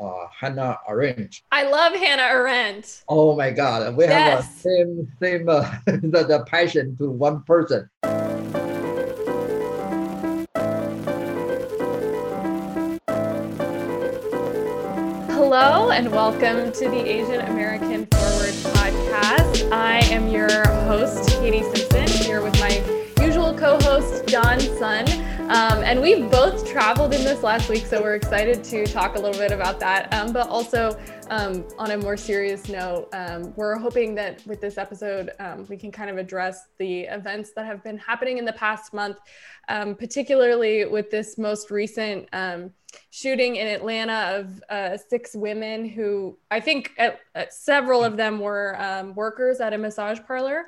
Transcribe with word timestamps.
uh, 0.00 0.26
Hannah 0.32 0.78
Arendt. 0.88 1.42
I 1.52 1.64
love 1.64 1.94
Hannah 1.94 2.22
Arendt. 2.22 3.04
Oh 3.08 3.36
my 3.36 3.50
God, 3.50 3.94
we 3.96 4.04
yes. 4.04 4.44
have 4.44 4.56
a 4.56 4.58
same 4.58 5.12
same 5.20 5.48
uh, 5.48 5.70
the, 5.86 6.24
the 6.24 6.44
passion 6.46 6.96
to 6.96 7.10
one 7.10 7.42
person. 7.42 7.88
Hello 15.28 15.90
and 15.90 16.10
welcome 16.12 16.72
to 16.72 16.88
the 16.88 17.00
Asian 17.06 17.40
American 17.40 18.06
Forward 18.06 18.54
podcast. 18.72 19.70
I 19.72 19.98
am 20.10 20.28
your 20.28 20.66
host, 20.84 21.28
Katie 21.40 21.62
Simpson, 21.74 22.06
here 22.24 22.40
with 22.40 22.58
my 22.60 22.82
usual 23.22 23.52
co-host, 23.54 24.26
Don 24.26 24.60
Sun. 24.60 25.06
Um, 25.50 25.82
and 25.82 26.00
we've 26.00 26.30
both 26.30 26.70
traveled 26.70 27.12
in 27.12 27.24
this 27.24 27.42
last 27.42 27.68
week, 27.68 27.84
so 27.84 28.00
we're 28.00 28.14
excited 28.14 28.62
to 28.62 28.86
talk 28.86 29.16
a 29.16 29.20
little 29.20 29.36
bit 29.36 29.50
about 29.50 29.80
that. 29.80 30.14
Um, 30.14 30.32
but 30.32 30.48
also, 30.48 30.96
um, 31.28 31.66
on 31.76 31.90
a 31.90 31.98
more 31.98 32.16
serious 32.16 32.68
note, 32.68 33.08
um, 33.12 33.52
we're 33.56 33.76
hoping 33.76 34.14
that 34.14 34.46
with 34.46 34.60
this 34.60 34.78
episode, 34.78 35.32
um, 35.40 35.66
we 35.68 35.76
can 35.76 35.90
kind 35.90 36.08
of 36.08 36.18
address 36.18 36.68
the 36.78 37.00
events 37.00 37.50
that 37.56 37.66
have 37.66 37.82
been 37.82 37.98
happening 37.98 38.38
in 38.38 38.44
the 38.44 38.52
past 38.52 38.94
month, 38.94 39.16
um, 39.68 39.96
particularly 39.96 40.84
with 40.84 41.10
this 41.10 41.36
most 41.36 41.72
recent 41.72 42.28
shooting 43.10 43.56
in 43.56 43.66
Atlanta 43.66 44.36
of 44.36 44.62
uh, 44.70 44.96
six 44.96 45.34
women 45.34 45.84
who 45.84 46.38
I 46.52 46.60
think 46.60 46.92
at, 46.96 47.18
at 47.34 47.52
several 47.52 48.04
of 48.04 48.16
them 48.16 48.38
were 48.38 49.12
workers 49.16 49.58
at 49.58 49.72
a 49.72 49.78
massage 49.78 50.20
parlor. 50.28 50.66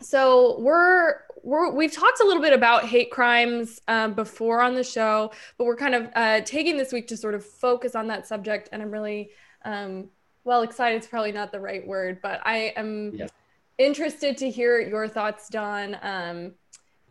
So 0.00 0.58
we're 0.60 1.16
we're, 1.42 1.70
we've 1.70 1.92
talked 1.92 2.20
a 2.20 2.24
little 2.24 2.42
bit 2.42 2.52
about 2.52 2.84
hate 2.84 3.10
crimes 3.10 3.80
um, 3.88 4.14
before 4.14 4.60
on 4.60 4.74
the 4.74 4.84
show, 4.84 5.30
but 5.56 5.64
we're 5.64 5.76
kind 5.76 5.94
of 5.94 6.10
uh, 6.14 6.40
taking 6.42 6.76
this 6.76 6.92
week 6.92 7.06
to 7.08 7.16
sort 7.16 7.34
of 7.34 7.44
focus 7.44 7.94
on 7.94 8.06
that 8.08 8.26
subject. 8.26 8.68
And 8.72 8.82
I'm 8.82 8.90
really, 8.90 9.30
um, 9.64 10.08
well, 10.44 10.62
excited. 10.62 10.96
It's 10.96 11.06
probably 11.06 11.32
not 11.32 11.52
the 11.52 11.60
right 11.60 11.86
word, 11.86 12.20
but 12.22 12.40
I 12.44 12.72
am 12.76 13.14
yes. 13.14 13.30
interested 13.78 14.36
to 14.38 14.50
hear 14.50 14.80
your 14.80 15.08
thoughts, 15.08 15.48
Don. 15.48 15.96
Um, 16.02 16.52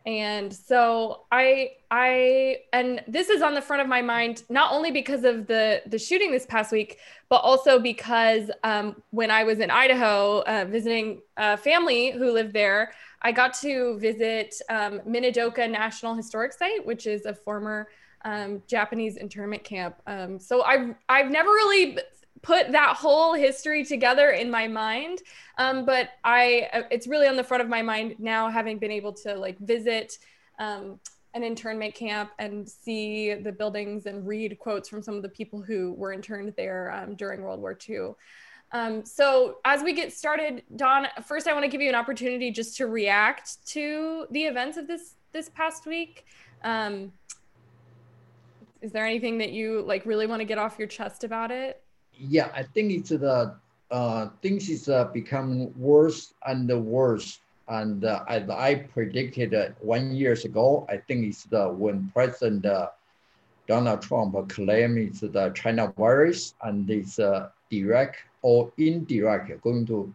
and 0.08 0.53
so 0.53 1.25
I, 1.33 1.72
I, 1.91 2.59
and 2.72 3.03
this 3.09 3.30
is 3.30 3.41
on 3.41 3.53
the 3.53 3.61
front 3.61 3.81
of 3.81 3.89
my 3.89 4.02
mind, 4.02 4.44
not 4.50 4.72
only 4.72 4.89
because 4.89 5.25
of 5.25 5.47
the 5.47 5.81
the 5.86 6.00
shooting 6.00 6.31
this 6.31 6.45
past 6.45 6.72
week, 6.72 7.00
but 7.27 7.38
also 7.39 7.77
because 7.77 8.50
um, 8.63 9.03
when 9.09 9.30
I 9.30 9.44
was 9.44 9.59
in 9.59 9.69
Idaho 9.69 10.44
uh, 10.44 10.63
visiting 10.69 11.22
a 11.35 11.58
family 11.58 12.11
who 12.11 12.31
lived 12.31 12.53
there, 12.53 12.94
I 13.22 13.33
got 13.33 13.53
to 13.55 14.00
visit 14.00 14.55
um, 14.69 15.02
Minidoka 15.02 15.69
National 15.69 16.16
Historic 16.16 16.53
Site, 16.53 16.85
which 16.85 17.05
is 17.05 17.25
a 17.25 17.33
former 17.33 17.89
um, 18.23 18.63
Japanese 18.66 19.17
internment 19.17 19.66
camp. 19.66 19.95
Um, 20.08 20.39
so 20.39 20.63
I've 20.63 20.95
I've 21.09 21.30
never 21.30 21.50
really 21.50 22.00
put 22.41 22.71
that 22.71 22.95
whole 22.95 23.33
history 23.33 23.83
together 23.83 24.31
in 24.31 24.49
my 24.49 24.67
mind, 24.67 25.21
um, 25.57 25.85
but 25.85 26.09
I 26.23 26.85
it's 26.91 27.07
really 27.07 27.27
on 27.27 27.35
the 27.35 27.44
front 27.44 27.61
of 27.61 27.69
my 27.69 27.81
mind 27.81 28.16
now, 28.19 28.49
having 28.49 28.77
been 28.77 28.91
able 28.91 29.13
to 29.13 29.35
like 29.35 29.57
visit 29.59 30.17
um, 30.59 30.99
an 31.33 31.44
internment 31.44 31.94
camp 31.94 32.31
and 32.39 32.67
see 32.67 33.33
the 33.33 33.52
buildings 33.52 34.05
and 34.05 34.27
read 34.27 34.57
quotes 34.59 34.89
from 34.89 35.02
some 35.02 35.16
of 35.16 35.21
the 35.21 35.29
people 35.29 35.61
who 35.61 35.94
were 35.94 36.11
interned 36.11 36.53
there 36.57 36.91
um, 36.91 37.16
during 37.16 37.41
World 37.41 37.59
War 37.59 37.77
II. 37.88 38.11
Um, 38.72 39.05
so 39.05 39.59
as 39.63 39.81
we 39.81 39.94
get 39.94 40.11
started, 40.11 40.63
Don, 40.75 41.07
first 41.25 41.47
I 41.47 41.53
want 41.53 41.63
to 41.63 41.69
give 41.69 41.81
you 41.81 41.89
an 41.89 41.95
opportunity 41.95 42.51
just 42.51 42.75
to 42.77 42.88
react 42.88 43.66
to 43.67 44.25
the 44.31 44.44
events 44.44 44.77
of 44.77 44.88
this 44.88 45.16
this 45.31 45.49
past 45.49 45.85
week. 45.85 46.25
Um, 46.63 47.13
is 48.81 48.91
there 48.91 49.05
anything 49.05 49.38
that 49.39 49.51
you 49.51 49.81
like 49.81 50.05
really 50.05 50.27
want 50.27 50.41
to 50.41 50.45
get 50.45 50.57
off 50.57 50.77
your 50.77 50.88
chest 50.88 51.23
about 51.23 51.51
it? 51.51 51.83
Yeah, 52.19 52.51
I 52.53 52.63
think 52.63 52.91
it's 52.91 53.09
the 53.09 53.55
uh, 53.89 54.29
things 54.41 54.69
is 54.69 54.89
uh, 54.89 55.05
becoming 55.05 55.73
worse 55.77 56.33
and 56.45 56.69
worse. 56.85 57.39
And 57.67 58.05
uh, 58.05 58.23
as 58.27 58.49
I 58.49 58.75
predicted 58.75 59.53
uh, 59.53 59.69
one 59.81 60.16
years 60.16 60.45
ago, 60.45 60.85
I 60.89 60.97
think 60.97 61.25
it's 61.25 61.44
the 61.44 61.69
when 61.69 62.09
President 62.13 62.66
uh, 62.66 62.89
Donald 63.67 64.01
Trump 64.01 64.35
claimed 64.50 64.97
it's 64.97 65.19
the 65.19 65.51
China 65.53 65.94
virus 65.97 66.56
and 66.63 66.89
it's 66.89 67.19
uh, 67.19 67.50
direct 67.69 68.17
or 68.41 68.72
indirect 68.77 69.61
going 69.61 69.85
to 69.88 70.13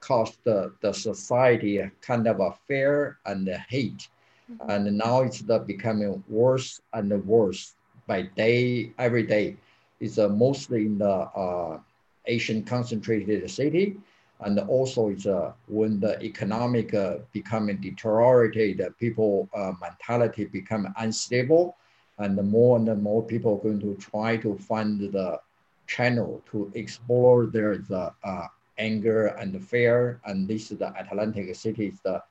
cause 0.00 0.38
the, 0.44 0.72
the 0.80 0.92
society 0.92 1.82
kind 2.00 2.26
of 2.26 2.40
a 2.40 2.52
fear 2.66 3.18
and 3.26 3.48
hate. 3.68 4.08
Mm-hmm. 4.50 4.70
And 4.70 4.96
now 4.96 5.22
it's 5.22 5.40
the 5.40 5.58
becoming 5.58 6.24
worse 6.28 6.80
and 6.94 7.10
worse 7.26 7.74
by 8.06 8.22
day, 8.22 8.92
every 8.98 9.24
day. 9.24 9.56
It's 10.00 10.18
uh, 10.18 10.28
mostly 10.28 10.86
in 10.86 10.98
the 10.98 11.10
uh, 11.10 11.80
Asian 12.26 12.62
concentrated 12.62 13.48
city. 13.50 13.96
And 14.40 14.58
also 14.60 15.08
it's 15.08 15.26
uh, 15.26 15.52
when 15.66 15.98
the 15.98 16.22
economic 16.22 16.94
uh, 16.94 17.18
becoming 17.32 17.78
deteriorated, 17.78 18.80
people 18.98 19.48
uh, 19.52 19.72
mentality 19.80 20.44
become 20.44 20.92
unstable 20.98 21.76
and 22.18 22.36
more 22.50 22.76
and 22.76 23.02
more 23.02 23.22
people 23.22 23.54
are 23.54 23.62
going 23.62 23.80
to 23.80 23.94
try 23.96 24.36
to 24.36 24.56
find 24.58 25.00
the 25.00 25.40
channel 25.86 26.42
to 26.50 26.70
explore 26.74 27.46
their 27.46 27.78
the 27.78 28.12
uh, 28.22 28.46
anger 28.78 29.26
and 29.26 29.64
fear. 29.66 30.20
And 30.24 30.46
this 30.46 30.70
is 30.70 30.78
the 30.78 30.92
Atlantic 31.00 31.54
City 31.56 31.88
is 31.88 32.00
the 32.00 32.22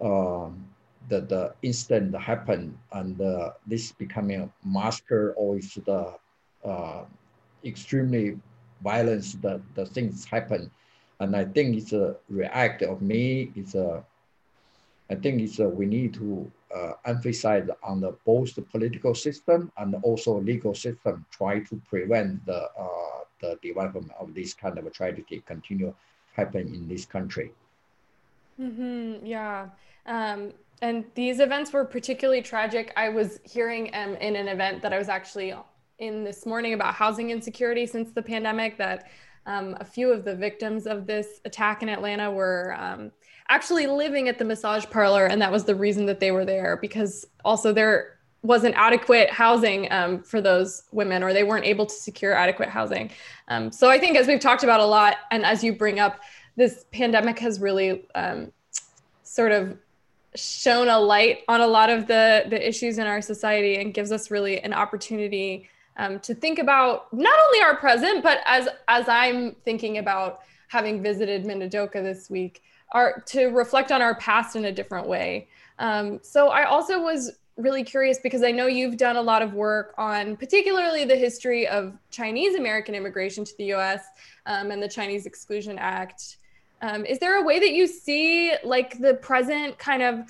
um, 0.00 0.64
the 1.08 1.20
the 1.20 1.54
incident 1.62 2.16
happened 2.16 2.78
and 2.92 3.20
uh, 3.20 3.50
this 3.66 3.92
becoming 3.92 4.40
a 4.42 4.50
master 4.64 5.32
or 5.34 5.58
is 5.58 5.74
the 5.74 6.14
uh, 6.64 7.02
extremely 7.64 8.38
violence 8.82 9.34
that 9.34 9.60
the 9.74 9.86
things 9.86 10.24
happen. 10.24 10.70
And 11.20 11.36
I 11.36 11.44
think 11.44 11.76
it's 11.76 11.92
a 11.92 12.16
react 12.28 12.82
of 12.82 13.00
me, 13.00 13.52
it's 13.54 13.74
a, 13.74 14.04
I 15.10 15.14
think 15.14 15.40
it's 15.40 15.58
a, 15.58 15.68
we 15.68 15.86
need 15.86 16.14
to 16.14 16.50
uh, 16.74 16.92
emphasize 17.04 17.68
on 17.82 18.00
the 18.00 18.12
both 18.24 18.54
the 18.54 18.62
political 18.62 19.14
system 19.14 19.70
and 19.76 19.94
also 20.02 20.40
legal 20.40 20.74
system 20.74 21.24
try 21.30 21.60
to 21.60 21.80
prevent 21.88 22.44
the 22.46 22.62
uh, 22.78 23.20
the 23.40 23.58
development 23.62 24.10
of 24.18 24.34
this 24.34 24.54
kind 24.54 24.78
of 24.78 24.92
tragedy 24.92 25.42
continue 25.46 25.92
happen 26.32 26.74
in 26.74 26.88
this 26.88 27.04
country. 27.04 27.52
Mm-hmm, 28.58 29.26
yeah. 29.26 29.66
Um, 30.06 30.52
and 30.80 31.04
these 31.14 31.40
events 31.40 31.72
were 31.72 31.84
particularly 31.84 32.42
tragic. 32.42 32.92
I 32.96 33.08
was 33.08 33.40
hearing 33.44 33.90
um, 33.94 34.14
in 34.16 34.36
an 34.36 34.48
event 34.48 34.82
that 34.82 34.92
I 34.92 34.98
was 34.98 35.08
actually 35.08 35.54
in 36.02 36.24
this 36.24 36.44
morning 36.44 36.74
about 36.74 36.94
housing 36.94 37.30
insecurity 37.30 37.86
since 37.86 38.10
the 38.10 38.20
pandemic 38.20 38.76
that 38.76 39.08
um, 39.46 39.76
a 39.80 39.84
few 39.84 40.12
of 40.12 40.24
the 40.24 40.34
victims 40.34 40.86
of 40.86 41.06
this 41.06 41.40
attack 41.44 41.82
in 41.82 41.88
Atlanta 41.88 42.28
were 42.30 42.74
um, 42.76 43.12
actually 43.48 43.86
living 43.86 44.28
at 44.28 44.36
the 44.36 44.44
massage 44.44 44.84
parlor, 44.86 45.26
and 45.26 45.40
that 45.40 45.50
was 45.50 45.64
the 45.64 45.74
reason 45.74 46.06
that 46.06 46.18
they 46.18 46.32
were 46.32 46.44
there 46.44 46.76
because 46.76 47.24
also 47.44 47.72
there 47.72 48.18
wasn't 48.42 48.74
adequate 48.76 49.30
housing 49.30 49.90
um, 49.92 50.20
for 50.20 50.40
those 50.40 50.82
women, 50.90 51.22
or 51.22 51.32
they 51.32 51.44
weren't 51.44 51.64
able 51.64 51.86
to 51.86 51.94
secure 51.94 52.34
adequate 52.34 52.68
housing. 52.68 53.08
Um, 53.46 53.70
so 53.70 53.88
I 53.88 54.00
think, 54.00 54.16
as 54.16 54.26
we've 54.26 54.40
talked 54.40 54.64
about 54.64 54.80
a 54.80 54.84
lot, 54.84 55.18
and 55.30 55.44
as 55.44 55.62
you 55.62 55.72
bring 55.72 56.00
up, 56.00 56.18
this 56.56 56.84
pandemic 56.90 57.38
has 57.38 57.60
really 57.60 58.04
um, 58.16 58.50
sort 59.22 59.52
of 59.52 59.78
shown 60.34 60.88
a 60.88 60.98
light 60.98 61.40
on 61.46 61.60
a 61.60 61.66
lot 61.66 61.90
of 61.90 62.06
the 62.08 62.44
the 62.48 62.68
issues 62.68 62.98
in 62.98 63.06
our 63.06 63.20
society 63.20 63.76
and 63.76 63.94
gives 63.94 64.10
us 64.10 64.30
really 64.30 64.58
an 64.60 64.72
opportunity 64.72 65.68
um, 65.96 66.20
to 66.20 66.34
think 66.34 66.58
about 66.58 67.12
not 67.12 67.38
only 67.46 67.60
our 67.62 67.76
present, 67.76 68.22
but 68.22 68.40
as 68.46 68.68
as 68.88 69.08
I'm 69.08 69.54
thinking 69.64 69.98
about 69.98 70.40
having 70.68 71.02
visited 71.02 71.44
Minidoka 71.44 72.02
this 72.02 72.30
week, 72.30 72.62
are 72.92 73.22
to 73.26 73.46
reflect 73.46 73.92
on 73.92 74.00
our 74.02 74.14
past 74.14 74.56
in 74.56 74.66
a 74.66 74.72
different 74.72 75.06
way. 75.06 75.48
Um, 75.78 76.20
so 76.22 76.48
I 76.48 76.64
also 76.64 77.02
was 77.02 77.32
really 77.56 77.84
curious 77.84 78.18
because 78.22 78.42
I 78.42 78.50
know 78.50 78.66
you've 78.66 78.96
done 78.96 79.16
a 79.16 79.22
lot 79.22 79.42
of 79.42 79.52
work 79.52 79.94
on 79.98 80.36
particularly 80.36 81.04
the 81.04 81.16
history 81.16 81.68
of 81.68 81.92
Chinese 82.10 82.54
American 82.54 82.94
immigration 82.94 83.44
to 83.44 83.56
the 83.58 83.72
US 83.74 84.02
um, 84.46 84.70
and 84.70 84.82
the 84.82 84.88
Chinese 84.88 85.26
Exclusion 85.26 85.78
Act. 85.78 86.38
Um, 86.80 87.04
is 87.04 87.18
there 87.18 87.40
a 87.40 87.44
way 87.44 87.58
that 87.58 87.72
you 87.72 87.86
see 87.86 88.54
like 88.64 88.98
the 88.98 89.14
present 89.14 89.78
kind 89.78 90.02
of 90.02 90.24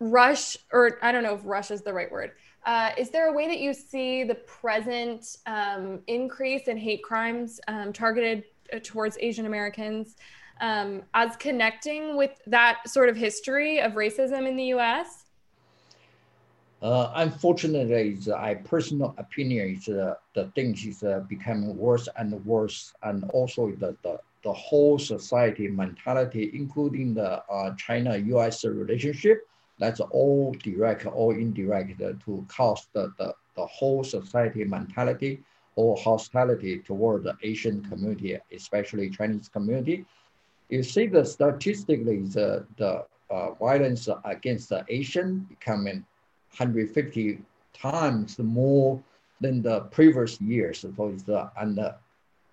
rush, 0.00 0.56
or 0.72 0.98
I 1.02 1.12
don't 1.12 1.22
know 1.22 1.34
if 1.34 1.40
rush 1.44 1.70
is 1.70 1.82
the 1.82 1.92
right 1.92 2.10
word, 2.10 2.32
uh, 2.66 2.90
is 2.98 3.10
there 3.10 3.28
a 3.28 3.32
way 3.32 3.46
that 3.46 3.60
you 3.60 3.72
see 3.72 4.24
the 4.24 4.34
present 4.34 5.38
um, 5.46 6.00
increase 6.08 6.66
in 6.66 6.76
hate 6.76 7.02
crimes 7.02 7.60
um, 7.68 7.92
targeted 7.92 8.42
uh, 8.72 8.78
towards 8.82 9.16
Asian 9.20 9.46
Americans 9.46 10.16
um, 10.60 11.02
as 11.14 11.36
connecting 11.36 12.16
with 12.16 12.32
that 12.48 12.80
sort 12.88 13.08
of 13.08 13.16
history 13.16 13.80
of 13.80 13.92
racism 13.92 14.48
in 14.48 14.56
the 14.56 14.64
US? 14.74 15.26
Uh, 16.82 17.12
unfortunately, 17.14 18.18
I 18.34 18.54
personal 18.54 19.14
opinion 19.16 19.76
is 19.76 19.88
uh, 19.88 20.14
the 20.34 20.50
things 20.56 20.84
is 20.84 21.02
uh, 21.04 21.20
becoming 21.28 21.76
worse 21.76 22.08
and 22.18 22.44
worse, 22.44 22.92
and 23.02 23.24
also 23.30 23.70
the, 23.78 23.96
the, 24.02 24.18
the 24.42 24.52
whole 24.52 24.98
society 24.98 25.68
mentality, 25.68 26.50
including 26.52 27.14
the 27.14 27.42
uh, 27.44 27.74
China-U.S. 27.76 28.64
relationship, 28.64 29.48
that's 29.78 30.00
all 30.00 30.54
direct 30.62 31.06
or 31.06 31.34
indirect 31.34 31.98
to 31.98 32.46
cause 32.48 32.88
the, 32.92 33.12
the, 33.18 33.34
the 33.56 33.66
whole 33.66 34.02
society 34.02 34.64
mentality 34.64 35.42
or 35.76 35.96
hostility 35.96 36.78
toward 36.78 37.24
the 37.24 37.36
Asian 37.42 37.84
community, 37.84 38.38
especially 38.52 39.10
Chinese 39.10 39.48
community. 39.48 40.06
You 40.70 40.82
see 40.82 41.06
the 41.06 41.24
statistically 41.24 42.22
the, 42.22 42.66
the 42.76 43.04
uh, 43.30 43.52
violence 43.54 44.08
against 44.24 44.70
the 44.70 44.84
Asian 44.88 45.40
becoming 45.40 46.04
150 46.56 47.40
times 47.74 48.38
more 48.38 49.02
than 49.40 49.60
the 49.60 49.80
previous 49.80 50.40
years. 50.40 50.80
So 50.80 51.08
it's 51.08 51.24
and 51.58 51.78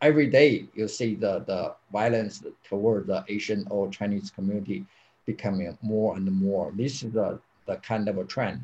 every 0.01 0.27
day 0.27 0.67
you 0.75 0.89
see 0.89 1.15
the, 1.15 1.43
the 1.47 1.73
violence 1.91 2.43
toward 2.65 3.07
the 3.07 3.23
Asian 3.29 3.65
or 3.69 3.89
Chinese 3.89 4.29
community 4.29 4.85
becoming 5.25 5.77
more 5.81 6.15
and 6.15 6.29
more. 6.31 6.71
This 6.75 7.03
is 7.03 7.13
the, 7.13 7.39
the 7.65 7.77
kind 7.77 8.07
of 8.09 8.17
a 8.17 8.25
trend. 8.25 8.61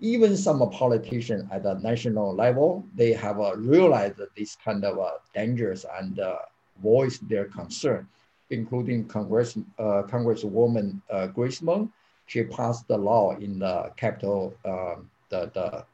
Even 0.00 0.36
some 0.36 0.58
politicians 0.70 1.48
at 1.50 1.64
the 1.64 1.74
national 1.74 2.34
level, 2.34 2.84
they 2.94 3.12
have 3.12 3.40
uh, 3.40 3.56
realized 3.56 4.20
this 4.36 4.56
kind 4.64 4.84
of 4.84 4.98
uh, 4.98 5.18
dangers 5.34 5.84
and 5.98 6.20
uh, 6.20 6.36
voice 6.82 7.18
their 7.18 7.46
concern, 7.46 8.06
including 8.50 9.06
Congress, 9.06 9.56
uh, 9.78 10.02
Congresswoman 10.06 11.00
uh, 11.10 11.28
Meng. 11.62 11.92
She 12.26 12.44
passed 12.44 12.86
the 12.86 12.96
law 12.96 13.36
in 13.36 13.58
the 13.58 13.90
Capitol, 13.96 14.54
um, 14.64 15.10
the, 15.30 15.50
the 15.52 15.84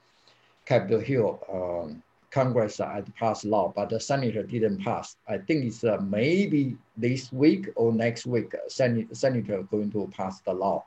Capitol 0.67 1.01
Hill 1.01 1.41
um, 1.51 2.03
Congress 2.35 2.79
had 2.79 3.15
passed 3.15 3.45
law, 3.45 3.73
but 3.77 3.91
the 3.91 4.01
senator 4.01 4.43
didn't 4.43 4.83
pass. 4.83 5.17
I 5.29 5.39
think 5.39 5.67
it's 5.67 5.85
uh, 5.85 5.99
maybe 6.03 6.77
this 6.97 7.33
week 7.33 7.69
or 7.77 7.93
next 7.93 8.27
week, 8.27 8.53
uh, 8.57 8.69
Sen 8.69 9.09
senator 9.15 9.63
going 9.63 9.93
to 9.93 10.11
pass 10.17 10.41
the 10.41 10.53
law 10.53 10.85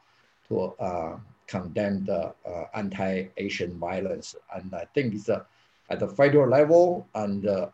to 0.50 0.76
uh, 0.88 1.16
condemn 1.48 2.04
the 2.04 2.34
uh, 2.46 2.66
anti-Asian 2.74 3.80
violence. 3.80 4.36
And 4.54 4.76
I 4.76 4.86
think 4.94 5.14
it's 5.16 5.30
uh, 5.30 5.44
at 5.90 6.02
the 6.02 6.10
federal 6.10 6.50
level 6.50 7.08
and 7.16 7.48
uh, 7.48 7.70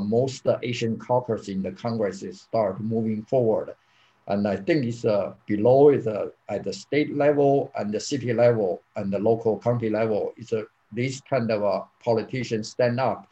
most 0.00 0.44
Asian 0.64 0.98
caucus 0.98 1.46
in 1.48 1.62
the 1.62 1.70
Congress 1.70 2.24
start 2.32 2.80
moving 2.80 3.22
forward. 3.22 3.76
And 4.26 4.48
I 4.48 4.56
think 4.56 4.86
it's 4.86 5.04
below 5.46 5.90
is 5.90 6.08
at 6.08 6.64
the 6.64 6.72
state 6.72 7.14
level 7.14 7.70
and 7.78 7.94
the 7.94 8.00
city 8.00 8.32
level 8.32 8.82
and 8.96 9.12
the 9.12 9.20
local 9.20 9.60
county 9.60 9.90
level. 9.90 10.32
It's 10.36 10.52
this 10.92 11.20
kind 11.20 11.50
of 11.50 11.62
a 11.62 11.84
politician 12.02 12.62
stand 12.64 13.00
up 13.00 13.28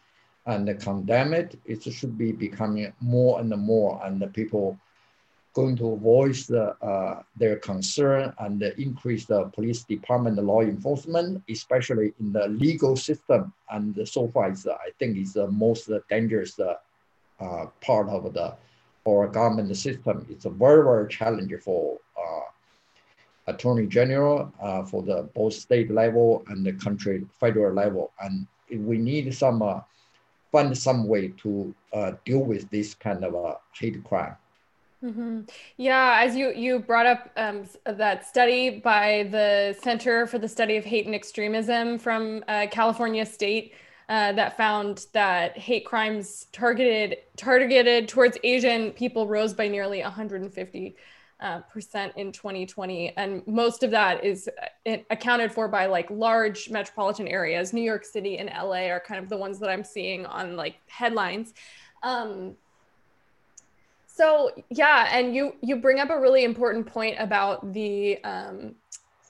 and 0.46 0.81
condemn 0.81 1.32
it, 1.34 1.58
it 1.64 1.82
should 1.84 2.19
be 2.19 2.32
becoming 2.32 2.93
more 3.00 3.40
and 3.40 3.50
more, 3.50 4.00
and 4.04 4.20
the 4.20 4.26
people 4.26 4.78
going 5.54 5.76
to 5.76 5.96
voice 5.96 6.46
the, 6.46 6.75
uh, 6.82 7.22
their 7.37 7.56
concern 7.56 8.32
and 8.38 8.62
increase 8.78 9.26
the 9.26 9.44
police 9.54 9.84
department 9.84 10.43
law 10.43 10.62
enforcement, 10.62 11.43
especially 11.49 12.14
in 12.20 12.32
the 12.32 12.49
legal 12.49 12.96
system. 12.96 13.52
And 13.70 13.96
so 14.08 14.28
far, 14.28 14.48
it's, 14.48 14.66
I 14.66 14.90
think, 14.98 15.19
is 15.19 15.34
the 15.34 15.48
most 15.48 15.90
dangerous 16.08 16.58
uh, 16.58 17.66
part 17.81 18.08
of 18.08 18.32
the 18.32 18.55
our 19.06 19.26
government 19.26 19.76
system. 19.76 20.26
It's 20.31 20.44
a 20.44 20.50
very, 20.50 20.84
very 20.84 21.08
challenging 21.08 21.58
for 21.58 21.98
uh, 22.16 22.43
attorney 23.47 23.87
general 23.87 24.53
uh, 24.61 24.85
for 24.85 25.03
the 25.03 25.29
both 25.35 25.55
state 25.55 25.91
level 25.91 26.44
and 26.49 26.65
the 26.65 26.73
country 26.73 27.27
federal 27.41 27.75
level. 27.75 28.12
And 28.21 28.47
we 28.71 28.99
need 28.99 29.35
some 29.35 29.62
uh, 29.62 29.81
find 30.50 30.77
some 30.77 31.09
way 31.09 31.29
to 31.43 31.75
uh, 31.93 32.12
deal 32.25 32.41
with 32.41 32.71
this 32.71 32.94
kind 32.94 33.25
of 33.25 33.35
a 33.35 33.56
hate 33.79 34.03
crime. 34.05 34.37
Mm-hmm. 35.03 35.41
Yeah, 35.79 36.21
as 36.23 36.37
you 36.37 36.53
you 36.53 36.79
brought 36.79 37.06
up 37.06 37.31
um, 37.37 37.65
that 37.85 38.25
study 38.25 38.79
by 38.79 39.29
the 39.33 39.77
Center 39.83 40.29
for 40.29 40.39
the 40.39 40.49
Study 40.49 40.77
of 40.77 40.85
Hate 40.85 41.06
and 41.06 41.15
Extremism 41.15 41.99
from 41.99 42.44
uh, 42.47 42.69
California 42.71 43.27
State 43.27 43.73
uh, 44.09 44.33
that 44.33 44.56
found 44.56 45.06
that 45.12 45.59
hate 45.59 45.85
crimes 45.85 46.47
targeted 46.53 47.19
targeted 47.37 48.06
towards 48.06 48.39
Asian 48.44 48.93
people 48.93 49.27
rose 49.27 49.53
by 49.53 49.67
nearly 49.67 50.03
150 50.03 50.97
percent 51.71 52.12
in 52.17 52.33
2020 52.33 53.17
and 53.17 53.47
most 53.47 53.83
of 53.83 53.91
that 53.91 54.25
is 54.25 54.49
uh, 54.87 54.97
accounted 55.11 55.53
for 55.53 55.69
by 55.69 55.87
like 55.87 56.11
large 56.11 56.71
metropolitan 56.71 57.29
areas. 57.29 57.73
New 57.73 57.83
york 57.83 58.05
city 58.05 58.39
and 58.39 58.50
la 58.50 58.77
are 58.77 59.00
kind 59.00 59.23
of 59.23 59.29
the 59.29 59.37
ones 59.37 59.59
that 59.59 59.69
i'm 59.69 59.85
seeing 59.85 60.27
on 60.27 60.56
like 60.56 60.77
headlines. 60.89 61.55
Um, 62.03 62.56
so 64.15 64.50
yeah 64.71 65.09
and 65.12 65.35
you 65.35 65.55
you 65.62 65.77
bring 65.77 65.99
up 65.99 66.11
a 66.11 66.21
really 66.21 66.44
important 66.44 66.87
point 66.87 67.17
about 67.19 67.73
the 67.73 68.23
um, 68.25 68.75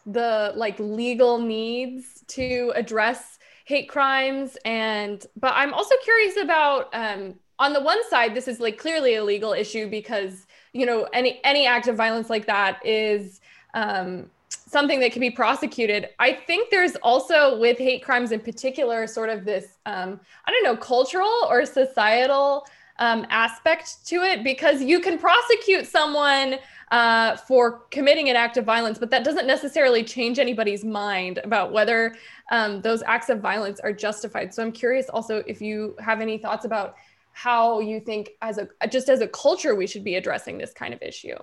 the 0.06 0.53
like 0.56 0.79
legal 0.79 1.38
needs 1.38 2.25
to 2.26 2.73
address 2.75 3.38
hate 3.64 3.88
crimes 3.88 4.56
and 4.64 5.26
but 5.37 5.53
i'm 5.55 5.73
also 5.73 5.94
curious 6.03 6.37
about 6.37 6.93
um, 6.93 7.35
on 7.59 7.73
the 7.73 7.81
one 7.81 7.99
side 8.11 8.35
this 8.35 8.49
is 8.49 8.59
like 8.59 8.76
clearly 8.76 9.14
a 9.14 9.25
legal 9.25 9.53
issue 9.53 9.88
because 9.88 10.47
you 10.72 10.86
know 10.86 11.08
any 11.12 11.40
any 11.44 11.66
act 11.66 11.88
of 11.88 11.96
violence 11.96 12.30
like 12.30 12.46
that 12.46 12.84
is 12.84 13.40
um, 13.74 14.30
something 14.48 15.00
that 15.00 15.12
can 15.12 15.20
be 15.20 15.30
prosecuted. 15.30 16.10
I 16.19 16.32
think 16.32 16.70
there's 16.70 16.96
also 16.96 17.58
with 17.58 17.78
hate 17.78 18.04
crimes 18.04 18.32
in 18.32 18.40
particular 18.40 19.06
sort 19.06 19.28
of 19.28 19.44
this 19.44 19.78
um, 19.86 20.20
I 20.46 20.50
don't 20.50 20.64
know 20.64 20.76
cultural 20.76 21.46
or 21.48 21.64
societal 21.66 22.66
um, 22.98 23.26
aspect 23.30 24.06
to 24.06 24.22
it 24.22 24.44
because 24.44 24.82
you 24.82 25.00
can 25.00 25.19
prosecute 25.19 25.86
someone 25.86 26.58
uh, 26.90 27.36
for 27.36 27.80
committing 27.90 28.28
an 28.28 28.36
act 28.36 28.58
of 28.58 28.66
violence, 28.66 28.98
but 28.98 29.10
that 29.10 29.25
doesn't 29.25 29.46
necessarily 29.46 30.04
change 30.04 30.38
anybody's 30.38 30.84
mind 30.84 31.40
about 31.42 31.72
whether 31.72 32.14
um, 32.50 32.82
those 32.82 33.02
acts 33.04 33.30
of 33.30 33.40
violence 33.40 33.80
are 33.80 33.94
justified. 33.94 34.52
So 34.52 34.62
I'm 34.62 34.72
curious 34.72 35.08
also 35.08 35.42
if 35.46 35.62
you 35.62 35.96
have 35.98 36.20
any 36.20 36.36
thoughts 36.36 36.66
about 36.66 36.96
how 37.32 37.81
you 37.81 38.00
think 38.00 38.31
as 38.43 38.58
a 38.58 38.69
just 38.88 39.08
as 39.08 39.20
a 39.20 39.29
culture 39.29 39.75
we 39.75 39.87
should 39.87 40.05
be 40.05 40.14
addressing 40.17 40.58
this 40.58 40.73
kind 40.73 40.94
of 40.94 41.02
issue 41.02 41.37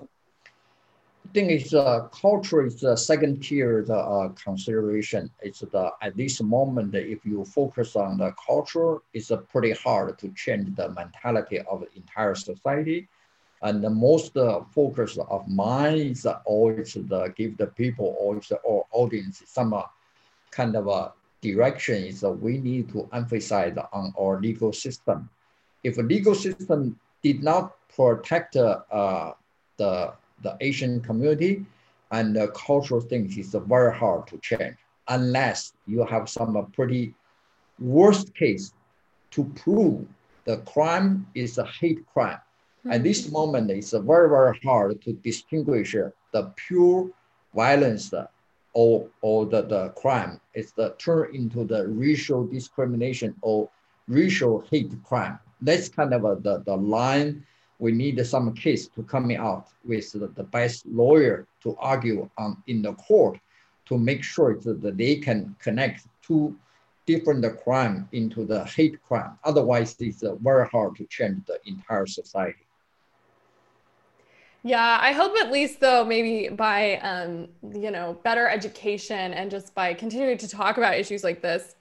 I 1.29 1.31
think 1.31 1.51
it's 1.51 1.75
uh, 1.75 2.07
culture 2.11 2.65
is 2.65 2.81
the 2.81 2.95
second 2.95 3.43
tier 3.43 3.83
the 3.85 3.95
uh, 3.95 4.29
consideration. 4.29 5.29
It's 5.41 5.59
the 5.59 5.91
at 6.01 6.17
this 6.17 6.41
moment 6.41 6.95
if 6.95 7.23
you 7.23 7.45
focus 7.45 7.95
on 7.95 8.17
the 8.17 8.33
culture, 8.47 8.97
it's 9.13 9.29
uh, 9.29 9.37
pretty 9.37 9.73
hard 9.73 10.17
to 10.17 10.29
change 10.29 10.75
the 10.75 10.89
mentality 10.89 11.59
of 11.59 11.81
the 11.81 11.89
entire 11.95 12.33
society. 12.33 13.07
And 13.61 13.83
the 13.83 13.91
most 13.91 14.37
uh, 14.37 14.61
focus 14.73 15.19
of 15.19 15.47
mine 15.47 15.99
is 15.99 16.25
always 16.25 16.93
the 16.93 17.31
give 17.35 17.57
the 17.57 17.67
people 17.67 18.15
or 18.19 18.41
or 18.63 18.87
audience 18.91 19.43
some 19.45 19.75
uh, 19.75 19.83
kind 20.49 20.75
of 20.75 20.87
a 20.87 21.13
direction. 21.41 22.05
Is 22.05 22.23
we 22.23 22.57
need 22.57 22.89
to 22.93 23.07
emphasize 23.13 23.77
on 23.93 24.13
our 24.19 24.41
legal 24.41 24.73
system 24.73 25.29
if 25.83 25.97
a 25.97 26.01
legal 26.01 26.35
system 26.35 26.99
did 27.21 27.43
not 27.43 27.75
protect 27.95 28.55
uh, 28.55 29.33
the, 29.77 30.13
the 30.43 30.57
Asian 30.61 31.01
community 31.01 31.65
and 32.11 32.35
the 32.35 32.47
cultural 32.49 33.01
things, 33.01 33.37
it's 33.37 33.53
very 33.53 33.95
hard 33.95 34.27
to 34.27 34.37
change 34.39 34.75
unless 35.07 35.73
you 35.87 36.05
have 36.05 36.29
some 36.29 36.71
pretty 36.73 37.13
worst 37.79 38.33
case 38.35 38.73
to 39.31 39.43
prove 39.55 40.05
the 40.45 40.57
crime 40.57 41.27
is 41.35 41.57
a 41.57 41.65
hate 41.65 42.05
crime. 42.13 42.37
Mm-hmm. 42.79 42.91
At 42.91 43.03
this 43.03 43.31
moment, 43.31 43.69
it's 43.71 43.91
very, 43.91 44.29
very 44.29 44.59
hard 44.63 45.01
to 45.03 45.13
distinguish 45.13 45.95
the 46.31 46.53
pure 46.55 47.09
violence 47.53 48.13
or, 48.73 49.07
or 49.21 49.45
the, 49.45 49.63
the 49.63 49.89
crime. 49.89 50.39
It's 50.53 50.71
the 50.71 50.95
turn 50.97 51.35
into 51.35 51.65
the 51.65 51.87
racial 51.87 52.45
discrimination 52.45 53.35
or 53.41 53.69
racial 54.07 54.63
hate 54.71 54.91
crime 55.03 55.39
that's 55.61 55.89
kind 55.89 56.13
of 56.13 56.25
a, 56.25 56.35
the, 56.41 56.63
the 56.65 56.75
line 56.75 57.45
we 57.79 57.93
need 57.93 58.23
some 58.25 58.53
case 58.53 58.87
to 58.89 59.03
coming 59.03 59.37
out 59.37 59.67
with 59.85 60.11
the, 60.11 60.27
the 60.35 60.43
best 60.43 60.85
lawyer 60.85 61.47
to 61.63 61.75
argue 61.79 62.29
on 62.37 62.61
in 62.67 62.81
the 62.81 62.93
court 62.93 63.39
to 63.85 63.97
make 63.97 64.23
sure 64.23 64.59
that 64.59 64.97
they 64.97 65.15
can 65.15 65.55
connect 65.59 66.05
two 66.21 66.55
different 67.05 67.43
crime 67.63 68.07
into 68.11 68.45
the 68.45 68.63
hate 68.65 69.01
crime. 69.01 69.31
Otherwise, 69.43 69.95
it's 69.99 70.21
uh, 70.21 70.35
very 70.35 70.67
hard 70.67 70.95
to 70.95 71.05
change 71.05 71.43
the 71.47 71.57
entire 71.65 72.05
society. 72.05 72.65
Yeah, 74.61 74.99
I 75.01 75.13
hope 75.13 75.35
at 75.37 75.51
least 75.51 75.79
though, 75.79 76.03
maybe 76.03 76.49
by 76.49 76.97
um, 76.97 77.47
you 77.73 77.91
know 77.91 78.19
better 78.23 78.49
education 78.49 79.33
and 79.33 79.49
just 79.49 79.73
by 79.73 79.93
continuing 79.93 80.37
to 80.37 80.49
talk 80.49 80.77
about 80.77 80.95
issues 80.95 81.23
like 81.23 81.41
this, 81.41 81.75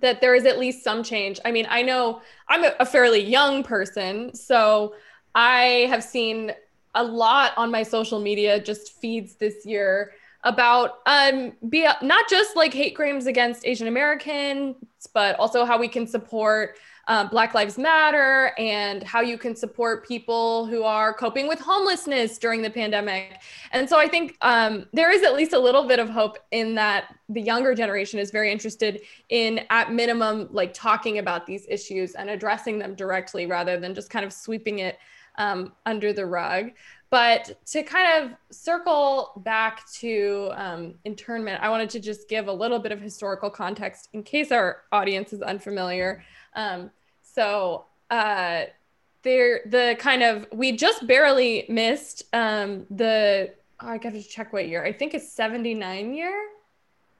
that 0.00 0.20
there 0.20 0.34
is 0.34 0.44
at 0.44 0.58
least 0.58 0.84
some 0.84 1.02
change. 1.02 1.40
I 1.44 1.50
mean, 1.50 1.66
I 1.68 1.82
know 1.82 2.20
I'm 2.48 2.64
a, 2.78 2.86
fairly 2.86 3.20
young 3.20 3.62
person, 3.62 4.34
so 4.34 4.94
I 5.34 5.86
have 5.88 6.04
seen 6.04 6.52
a 6.94 7.02
lot 7.02 7.52
on 7.56 7.70
my 7.70 7.82
social 7.82 8.20
media 8.20 8.60
just 8.60 9.00
feeds 9.00 9.34
this 9.34 9.66
year 9.66 10.12
about 10.44 11.00
um 11.06 11.52
be 11.68 11.86
not 12.00 12.28
just 12.28 12.54
like 12.54 12.72
hate 12.72 12.94
crimes 12.94 13.26
against 13.26 13.66
Asian 13.66 13.88
Americans, 13.88 14.76
but 15.12 15.38
also 15.38 15.64
how 15.64 15.78
we 15.78 15.88
can 15.88 16.06
support 16.06 16.76
uh, 17.08 17.26
Black 17.26 17.54
Lives 17.54 17.78
Matter 17.78 18.52
and 18.58 19.02
how 19.02 19.22
you 19.22 19.38
can 19.38 19.56
support 19.56 20.06
people 20.06 20.66
who 20.66 20.82
are 20.84 21.14
coping 21.14 21.48
with 21.48 21.58
homelessness 21.58 22.36
during 22.36 22.60
the 22.60 22.68
pandemic. 22.70 23.40
And 23.72 23.88
so 23.88 23.98
I 23.98 24.06
think 24.06 24.36
um, 24.42 24.86
there 24.92 25.10
is 25.10 25.22
at 25.22 25.34
least 25.34 25.54
a 25.54 25.58
little 25.58 25.88
bit 25.88 25.98
of 25.98 26.10
hope 26.10 26.38
in 26.50 26.74
that 26.74 27.14
the 27.30 27.40
younger 27.40 27.74
generation 27.74 28.18
is 28.18 28.30
very 28.30 28.52
interested 28.52 29.00
in, 29.30 29.62
at 29.70 29.90
minimum, 29.90 30.48
like 30.52 30.74
talking 30.74 31.18
about 31.18 31.46
these 31.46 31.66
issues 31.68 32.14
and 32.14 32.28
addressing 32.28 32.78
them 32.78 32.94
directly 32.94 33.46
rather 33.46 33.80
than 33.80 33.94
just 33.94 34.10
kind 34.10 34.24
of 34.24 34.32
sweeping 34.32 34.80
it 34.80 34.98
um, 35.38 35.72
under 35.86 36.12
the 36.12 36.26
rug. 36.26 36.72
But 37.10 37.64
to 37.68 37.82
kind 37.82 38.22
of 38.22 38.36
circle 38.54 39.40
back 39.44 39.90
to 40.00 40.50
um, 40.54 40.94
internment, 41.06 41.62
I 41.62 41.70
wanted 41.70 41.88
to 41.90 42.00
just 42.00 42.28
give 42.28 42.48
a 42.48 42.52
little 42.52 42.78
bit 42.78 42.92
of 42.92 43.00
historical 43.00 43.48
context 43.48 44.10
in 44.12 44.22
case 44.22 44.52
our 44.52 44.82
audience 44.92 45.32
is 45.32 45.40
unfamiliar. 45.40 46.22
Um, 46.54 46.90
so, 47.34 47.84
uh, 48.10 48.64
there, 49.22 49.60
the 49.66 49.96
kind 49.98 50.22
of 50.22 50.46
we 50.52 50.72
just 50.72 51.06
barely 51.06 51.66
missed 51.68 52.24
um, 52.32 52.86
the. 52.90 53.52
Oh, 53.80 53.88
I 53.88 53.98
got 53.98 54.12
to 54.12 54.22
check 54.22 54.52
what 54.52 54.68
year. 54.68 54.84
I 54.84 54.92
think 54.92 55.14
it's 55.14 55.30
79 55.32 56.12
year. 56.14 56.48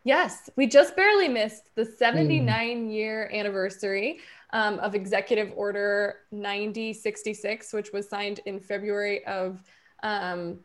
Yes, 0.05 0.51
we 0.57 0.67
just 0.67 0.97
barely 0.97 1.29
missed 1.29 1.75
the 1.75 1.85
79 1.85 2.47
mm. 2.49 2.93
year 2.93 3.31
anniversary 3.33 4.19
um, 4.53 4.79
of 4.81 4.95
Executive 4.95 5.53
Order 5.55 6.17
9066, 6.33 7.73
which 7.73 7.93
was 7.93 8.09
signed 8.09 8.41
in 8.47 8.59
February 8.59 9.25
of 9.27 9.63
um, 10.03 10.59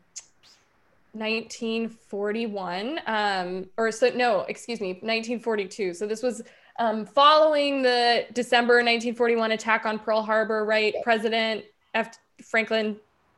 1941. 1.12 3.00
Um, 3.06 3.66
or 3.76 3.92
so, 3.92 4.10
no, 4.14 4.40
excuse 4.48 4.80
me, 4.80 4.94
1942. 4.94 5.94
So 5.94 6.06
this 6.06 6.22
was 6.22 6.42
um, 6.78 7.06
following 7.06 7.82
the 7.82 8.26
December 8.32 8.74
1941 8.74 9.52
attack 9.52 9.86
on 9.86 9.98
Pearl 9.98 10.22
Harbor, 10.22 10.64
right? 10.64 10.94
President 11.02 11.64
F. 11.94 12.18
Franklin 12.42 12.96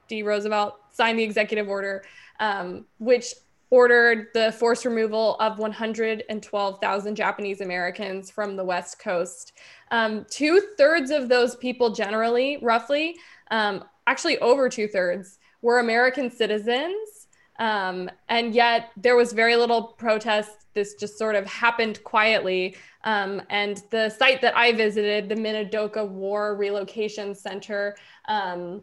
D. 0.08 0.22
Roosevelt 0.22 0.78
signed 0.92 1.18
the 1.18 1.22
executive 1.22 1.68
order, 1.68 2.04
um, 2.40 2.86
which 2.98 3.34
ordered 3.70 4.28
the 4.32 4.52
forced 4.52 4.84
removal 4.84 5.36
of 5.40 5.58
112,000 5.58 7.16
Japanese 7.16 7.60
Americans 7.60 8.30
from 8.30 8.56
the 8.56 8.64
West 8.64 8.98
Coast. 8.98 9.52
Um, 9.90 10.24
two 10.30 10.60
thirds 10.78 11.10
of 11.10 11.28
those 11.28 11.56
people, 11.56 11.90
generally, 11.90 12.58
roughly, 12.62 13.16
um, 13.50 13.84
actually 14.06 14.38
over 14.38 14.68
two 14.68 14.86
thirds, 14.86 15.38
were 15.62 15.80
American 15.80 16.30
citizens. 16.30 17.26
Um, 17.58 18.10
and 18.28 18.54
yet 18.54 18.90
there 18.96 19.16
was 19.16 19.32
very 19.32 19.56
little 19.56 19.82
protest. 19.82 20.66
This 20.74 20.94
just 20.94 21.18
sort 21.18 21.34
of 21.34 21.46
happened 21.46 22.04
quietly. 22.04 22.76
Um, 23.06 23.40
and 23.50 23.82
the 23.90 24.10
site 24.10 24.42
that 24.42 24.56
I 24.56 24.72
visited, 24.72 25.28
the 25.28 25.36
Minidoka 25.36 26.06
War 26.06 26.56
Relocation 26.56 27.36
Center, 27.36 27.96
um, 28.28 28.82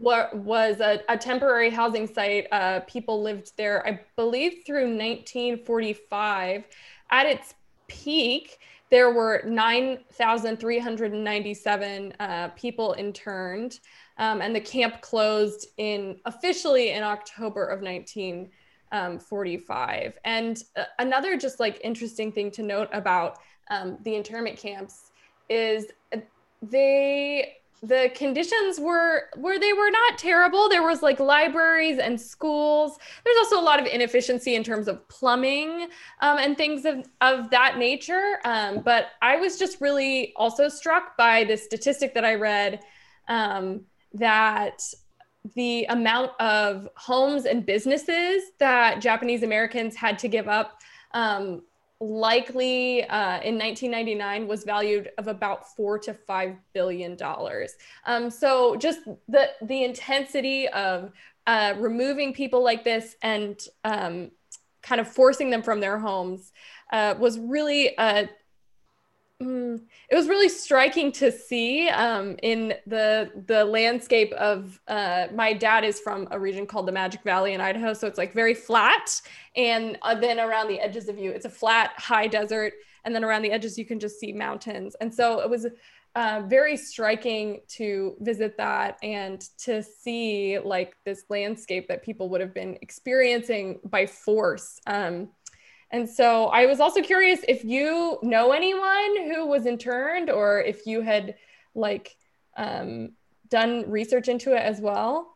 was 0.00 0.80
a, 0.80 1.00
a, 1.08 1.16
temporary 1.16 1.70
housing 1.70 2.06
site. 2.06 2.46
Uh, 2.52 2.80
people 2.80 3.22
lived 3.22 3.52
there, 3.56 3.86
I 3.86 4.00
believe, 4.16 4.64
through 4.66 4.96
1945. 4.96 6.64
At 7.10 7.26
its 7.26 7.54
peak, 7.88 8.58
there 8.90 9.12
were 9.12 9.42
9,397 9.44 12.14
uh, 12.20 12.48
people 12.48 12.94
interned, 12.98 13.80
um, 14.18 14.40
and 14.40 14.54
the 14.54 14.60
camp 14.60 15.00
closed 15.00 15.66
in 15.78 16.20
officially 16.24 16.90
in 16.90 17.02
October 17.02 17.64
of 17.64 17.80
1945. 17.80 18.52
Um, 18.92 19.20
and 20.24 20.62
uh, 20.76 20.84
another 20.98 21.36
just 21.36 21.60
like 21.60 21.80
interesting 21.84 22.32
thing 22.32 22.50
to 22.52 22.62
note 22.62 22.88
about 22.92 23.38
um, 23.70 23.98
the 24.02 24.14
internment 24.14 24.56
camps 24.56 25.10
is 25.48 25.86
uh, 26.12 26.18
they 26.62 27.54
the 27.80 28.10
conditions 28.16 28.80
were 28.80 29.28
where 29.36 29.60
they 29.60 29.72
were 29.72 29.90
not 29.90 30.18
terrible. 30.18 30.68
There 30.68 30.82
was 30.82 31.00
like 31.00 31.20
libraries 31.20 31.98
and 31.98 32.20
schools. 32.20 32.98
There's 33.24 33.36
also 33.36 33.60
a 33.60 33.62
lot 33.62 33.78
of 33.78 33.86
inefficiency 33.86 34.56
in 34.56 34.64
terms 34.64 34.88
of 34.88 35.06
plumbing 35.08 35.88
um, 36.20 36.38
and 36.38 36.56
things 36.56 36.84
of, 36.84 37.06
of 37.20 37.50
that 37.50 37.78
nature. 37.78 38.40
Um, 38.44 38.80
but 38.84 39.08
i 39.22 39.36
was 39.36 39.58
just 39.58 39.80
really 39.80 40.32
also 40.36 40.68
struck 40.68 41.16
by 41.16 41.44
the 41.44 41.56
statistic 41.56 42.14
that 42.14 42.24
i 42.24 42.34
read 42.34 42.80
um, 43.28 43.82
that 44.14 44.82
the 45.54 45.84
amount 45.86 46.32
of 46.40 46.88
homes 46.96 47.44
and 47.44 47.64
businesses 47.64 48.42
that 48.58 49.00
japanese 49.00 49.42
americans 49.42 49.96
had 49.96 50.18
to 50.18 50.28
give 50.28 50.48
up 50.48 50.80
um, 51.12 51.62
likely 52.00 53.02
uh, 53.04 53.40
in 53.40 53.58
1999 53.58 54.46
was 54.46 54.64
valued 54.64 55.10
of 55.18 55.26
about 55.26 55.74
four 55.74 55.98
to 55.98 56.14
five 56.14 56.56
billion 56.72 57.16
dollars. 57.16 57.72
Um, 58.06 58.30
so 58.30 58.76
just 58.76 59.00
the 59.28 59.50
the 59.62 59.84
intensity 59.84 60.68
of 60.68 61.12
uh, 61.46 61.74
removing 61.78 62.32
people 62.32 62.62
like 62.62 62.84
this 62.84 63.16
and 63.22 63.60
um, 63.84 64.30
kind 64.82 65.00
of 65.00 65.08
forcing 65.08 65.50
them 65.50 65.62
from 65.62 65.80
their 65.80 65.98
homes 65.98 66.52
uh, 66.92 67.14
was 67.18 67.38
really 67.38 67.94
a 67.98 68.28
Mm, 69.40 69.80
it 70.10 70.16
was 70.16 70.26
really 70.26 70.48
striking 70.48 71.12
to 71.12 71.30
see 71.30 71.88
um, 71.90 72.36
in 72.42 72.74
the 72.88 73.30
the 73.46 73.64
landscape 73.64 74.32
of 74.32 74.80
uh, 74.88 75.28
my 75.32 75.52
dad 75.52 75.84
is 75.84 76.00
from 76.00 76.26
a 76.32 76.40
region 76.40 76.66
called 76.66 76.88
the 76.88 76.92
Magic 76.92 77.22
Valley 77.22 77.52
in 77.52 77.60
Idaho, 77.60 77.92
so 77.92 78.08
it's 78.08 78.18
like 78.18 78.32
very 78.34 78.54
flat, 78.54 79.20
and 79.54 79.96
uh, 80.02 80.16
then 80.16 80.40
around 80.40 80.66
the 80.66 80.80
edges 80.80 81.08
of 81.08 81.18
you, 81.20 81.30
it's 81.30 81.44
a 81.44 81.50
flat, 81.50 81.92
high 81.96 82.26
desert, 82.26 82.72
and 83.04 83.14
then 83.14 83.22
around 83.22 83.42
the 83.42 83.52
edges 83.52 83.78
you 83.78 83.84
can 83.84 84.00
just 84.00 84.18
see 84.18 84.32
mountains, 84.32 84.96
and 85.00 85.14
so 85.14 85.38
it 85.40 85.48
was 85.48 85.68
uh, 86.16 86.42
very 86.46 86.76
striking 86.76 87.60
to 87.68 88.16
visit 88.18 88.56
that 88.56 88.98
and 89.04 89.40
to 89.58 89.84
see 89.84 90.58
like 90.58 90.96
this 91.04 91.22
landscape 91.28 91.86
that 91.86 92.02
people 92.02 92.28
would 92.28 92.40
have 92.40 92.52
been 92.52 92.76
experiencing 92.82 93.78
by 93.84 94.04
force. 94.04 94.80
Um, 94.88 95.28
and 95.90 96.08
so 96.08 96.46
I 96.46 96.66
was 96.66 96.80
also 96.80 97.00
curious 97.00 97.40
if 97.48 97.64
you 97.64 98.18
know 98.22 98.52
anyone 98.52 99.32
who 99.32 99.46
was 99.46 99.64
interned 99.64 100.28
or 100.30 100.60
if 100.60 100.86
you 100.86 101.00
had 101.00 101.34
like 101.74 102.16
um, 102.56 103.12
done 103.48 103.90
research 103.90 104.28
into 104.28 104.52
it 104.52 104.62
as 104.62 104.80
well. 104.80 105.34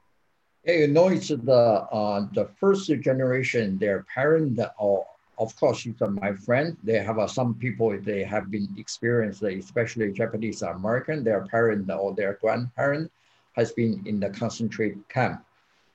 Yeah, 0.64 0.74
you 0.74 0.88
know, 0.88 1.08
it's 1.08 1.28
the 1.28 1.52
uh, 1.90 2.26
the 2.34 2.46
first 2.60 2.86
generation. 3.00 3.78
Their 3.78 4.04
parent, 4.14 4.60
or 4.78 5.06
of 5.38 5.56
course, 5.56 5.78
she's 5.78 5.98
my 6.00 6.34
friend. 6.34 6.76
They 6.84 6.98
have 7.02 7.18
uh, 7.18 7.26
some 7.26 7.54
people 7.54 7.98
they 7.98 8.22
have 8.22 8.50
been 8.50 8.68
experienced, 8.76 9.42
especially 9.42 10.12
Japanese 10.12 10.62
American. 10.62 11.24
Their 11.24 11.46
parent 11.46 11.90
or 11.90 12.14
their 12.14 12.38
grandparent 12.40 13.10
has 13.54 13.72
been 13.72 14.02
in 14.06 14.20
the 14.20 14.30
concentrated 14.30 15.02
camp. 15.08 15.44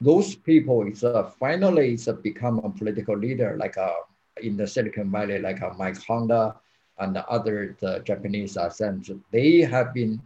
Those 0.02 0.36
people 0.36 0.86
is 0.86 1.04
uh, 1.04 1.32
finally 1.40 1.94
is, 1.94 2.08
uh, 2.08 2.14
become 2.14 2.60
a 2.60 2.70
political 2.70 3.18
leader, 3.18 3.56
like 3.58 3.78
a 3.78 3.84
uh, 3.84 3.96
in 4.42 4.58
the 4.58 4.68
Silicon 4.68 5.12
Valley, 5.12 5.40
like 5.40 5.62
uh, 5.62 5.74
Mike 5.78 6.02
Honda 6.04 6.56
and 7.00 7.16
the 7.16 7.28
other 7.28 7.76
the 7.80 8.00
Japanese 8.00 8.58
ascents, 8.58 9.10
they 9.32 9.60
have 9.62 9.94
been 9.94 10.22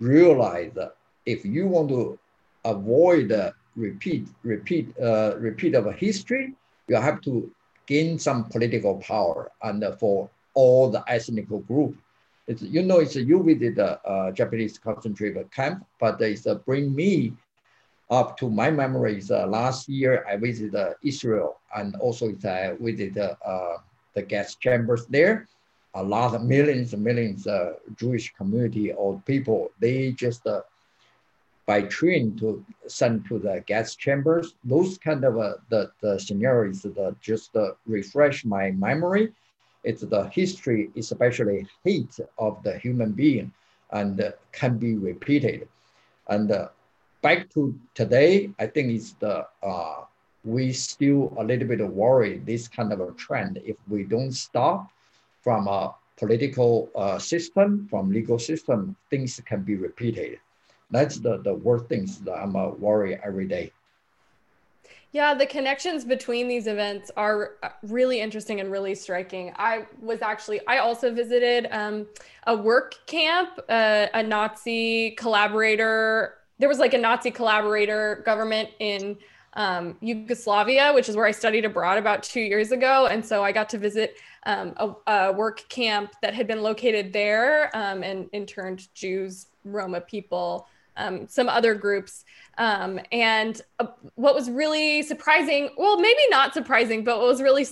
realized 0.00 0.78
if 1.24 1.44
you 1.44 1.66
want 1.66 1.88
to 1.88 2.18
avoid 2.64 3.32
uh, 3.32 3.52
repeat, 3.74 4.28
repeat, 4.42 4.88
uh, 5.00 5.36
repeat 5.38 5.74
of 5.74 5.92
history, 5.94 6.54
you 6.88 6.96
have 6.96 7.20
to 7.22 7.50
gain 7.86 8.18
some 8.18 8.44
political 8.44 8.96
power 8.98 9.50
and 9.62 9.82
uh, 9.84 9.92
for 9.92 10.28
all 10.54 10.90
the 10.90 11.02
ethnic 11.08 11.48
group. 11.48 11.96
It's, 12.48 12.62
you 12.62 12.82
know, 12.82 13.00
it's 13.00 13.16
you 13.16 13.42
visit 13.42 13.74
the 13.74 14.32
Japanese 14.34 14.78
concentration 14.78 15.44
camp, 15.54 15.84
but 15.98 16.20
it's 16.20 16.46
uh, 16.46 16.54
bring 16.54 16.94
me 16.94 17.32
up 18.10 18.36
to 18.38 18.48
my 18.48 18.70
memories, 18.70 19.30
uh, 19.30 19.46
last 19.46 19.88
year 19.88 20.24
I 20.28 20.36
visited 20.36 20.74
uh, 20.74 20.94
Israel 21.02 21.58
and 21.76 21.96
also 21.96 22.28
I 22.44 22.76
visited 22.80 23.18
uh, 23.18 23.76
the 24.14 24.22
gas 24.22 24.54
chambers 24.56 25.06
there. 25.06 25.48
A 25.94 26.02
lot 26.02 26.34
of 26.34 26.42
millions 26.42 26.92
and 26.92 27.02
millions 27.02 27.46
uh, 27.46 27.74
Jewish 27.96 28.32
community 28.34 28.92
or 28.92 29.20
people, 29.26 29.70
they 29.80 30.12
just 30.12 30.46
uh, 30.46 30.60
by 31.66 31.82
train 31.82 32.36
to 32.38 32.64
send 32.86 33.26
to 33.26 33.38
the 33.38 33.62
gas 33.66 33.96
chambers. 33.96 34.54
Those 34.64 34.98
kind 34.98 35.24
of 35.24 35.38
uh, 35.38 35.54
the, 35.68 35.90
the 36.00 36.18
scenarios 36.18 36.82
that 36.82 37.16
just 37.20 37.56
uh, 37.56 37.72
refresh 37.86 38.44
my 38.44 38.70
memory. 38.70 39.32
It's 39.82 40.02
the 40.02 40.24
history, 40.28 40.90
especially 40.96 41.66
hate 41.84 42.18
of 42.38 42.62
the 42.62 42.78
human 42.78 43.12
being 43.12 43.52
and 43.90 44.20
uh, 44.20 44.32
can 44.52 44.78
be 44.78 44.94
repeated. 44.94 45.68
And 46.28 46.50
uh, 46.50 46.68
back 47.22 47.50
to 47.54 47.78
today, 47.94 48.50
I 48.58 48.66
think 48.66 48.92
it's 48.92 49.12
the 49.14 49.46
uh, 49.62 50.04
we 50.44 50.72
still 50.72 51.34
a 51.38 51.44
little 51.44 51.66
bit 51.66 51.80
worried 51.86 52.46
this 52.46 52.68
kind 52.68 52.92
of 52.92 53.00
a 53.00 53.10
trend 53.12 53.60
if 53.64 53.76
we 53.88 54.04
don't 54.04 54.32
stop 54.32 54.88
from 55.42 55.66
a 55.66 55.94
political 56.16 56.88
uh, 56.94 57.18
system, 57.18 57.86
from 57.90 58.10
legal 58.10 58.38
system, 58.38 58.96
things 59.10 59.40
can 59.44 59.62
be 59.62 59.76
repeated. 59.76 60.38
That's 60.90 61.18
the, 61.18 61.38
the 61.38 61.54
worst 61.54 61.86
things 61.86 62.18
that 62.20 62.32
I'm 62.32 62.56
uh, 62.56 62.68
worried 62.68 63.20
every 63.22 63.46
day. 63.46 63.72
Yeah, 65.12 65.34
the 65.34 65.46
connections 65.46 66.04
between 66.04 66.46
these 66.46 66.66
events 66.66 67.10
are 67.16 67.52
uh, 67.62 67.70
really 67.82 68.20
interesting 68.20 68.60
and 68.60 68.70
really 68.70 68.94
striking. 68.94 69.52
I 69.56 69.86
was 70.00 70.20
actually, 70.22 70.60
I 70.66 70.78
also 70.78 71.12
visited 71.12 71.68
um, 71.70 72.06
a 72.46 72.56
work 72.56 72.94
camp, 73.06 73.58
uh, 73.68 74.06
a 74.12 74.22
Nazi 74.22 75.12
collaborator. 75.12 76.34
There 76.58 76.68
was 76.68 76.78
like 76.78 76.94
a 76.94 76.98
Nazi 76.98 77.30
collaborator 77.30 78.22
government 78.24 78.70
in 78.78 79.18
um, 79.56 79.96
Yugoslavia, 80.00 80.92
which 80.92 81.08
is 81.08 81.16
where 81.16 81.26
I 81.26 81.30
studied 81.30 81.64
abroad 81.64 81.98
about 81.98 82.22
two 82.22 82.40
years 82.40 82.72
ago. 82.72 83.06
And 83.06 83.24
so 83.24 83.42
I 83.42 83.52
got 83.52 83.68
to 83.70 83.78
visit 83.78 84.16
um, 84.44 84.74
a, 84.76 85.12
a, 85.12 85.32
work 85.32 85.66
camp 85.68 86.12
that 86.22 86.34
had 86.34 86.46
been 86.46 86.62
located 86.62 87.12
there 87.12 87.74
um, 87.74 88.02
and 88.02 88.28
interned 88.32 88.86
Jews, 88.94 89.46
Roma 89.64 90.02
people, 90.02 90.68
um, 90.98 91.26
some 91.26 91.48
other 91.48 91.74
groups. 91.74 92.24
Um, 92.58 93.00
and 93.12 93.60
uh, 93.78 93.86
what 94.14 94.34
was 94.34 94.50
really 94.50 95.02
surprising, 95.02 95.70
well, 95.76 95.98
maybe 95.98 96.20
not 96.30 96.54
surprising, 96.54 97.02
but 97.02 97.18
what 97.18 97.26
was 97.26 97.42
really 97.42 97.66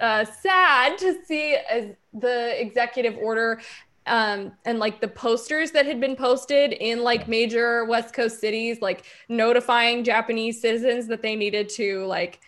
uh, 0.00 0.24
sad 0.24 0.96
to 0.98 1.22
see 1.26 1.56
as 1.70 1.90
the 2.14 2.60
executive 2.60 3.16
order 3.18 3.60
um, 4.06 4.52
and 4.64 4.78
like 4.78 5.00
the 5.00 5.08
posters 5.08 5.70
that 5.72 5.86
had 5.86 6.00
been 6.00 6.16
posted 6.16 6.72
in 6.72 7.02
like 7.02 7.28
major 7.28 7.84
West 7.84 8.14
Coast 8.14 8.40
cities, 8.40 8.80
like 8.80 9.04
notifying 9.28 10.04
Japanese 10.04 10.60
citizens 10.60 11.06
that 11.08 11.22
they 11.22 11.36
needed 11.36 11.68
to 11.70 12.04
like, 12.06 12.40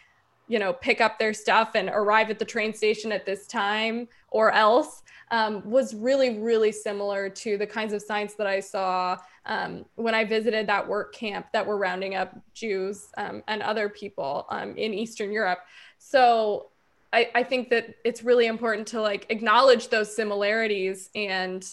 you 0.49 0.59
know, 0.59 0.73
pick 0.73 1.01
up 1.01 1.19
their 1.19 1.33
stuff 1.33 1.73
and 1.75 1.89
arrive 1.89 2.31
at 2.31 2.39
the 2.39 2.45
train 2.45 2.75
station 2.75 3.13
at 3.13 3.27
this 3.27 3.47
time 3.47 4.09
or 4.31 4.51
else, 4.53 5.03
um, 5.31 5.69
was 5.69 5.95
really, 5.95 6.39
really 6.39 6.73
similar 6.73 7.31
to 7.31 7.57
the 7.57 7.67
kinds 7.67 7.95
of 7.95 8.03
signs 8.03 8.35
that 8.35 8.47
I 8.47 8.61
saw 8.61 9.17
um, 9.47 9.87
when 9.95 10.15
I 10.15 10.25
visited 10.25 10.67
that 10.67 10.87
work 10.87 11.15
camp 11.15 11.47
that 11.53 11.67
were 11.67 11.79
rounding 11.79 12.15
up 12.15 12.39
Jews 12.53 13.09
um, 13.17 13.43
and 13.49 13.63
other 13.63 13.89
people 13.89 14.47
um, 14.51 14.77
in 14.77 14.93
Eastern 14.93 15.33
Europe. 15.33 15.61
So 15.99 16.72
I, 17.13 17.31
I 17.35 17.43
think 17.43 17.71
that 17.71 17.95
it's 18.05 18.23
really 18.23 18.47
important 18.47 18.87
to 18.89 19.01
like 19.01 19.27
acknowledge 19.29 19.89
those 19.89 20.15
similarities 20.15 21.11
and 21.15 21.65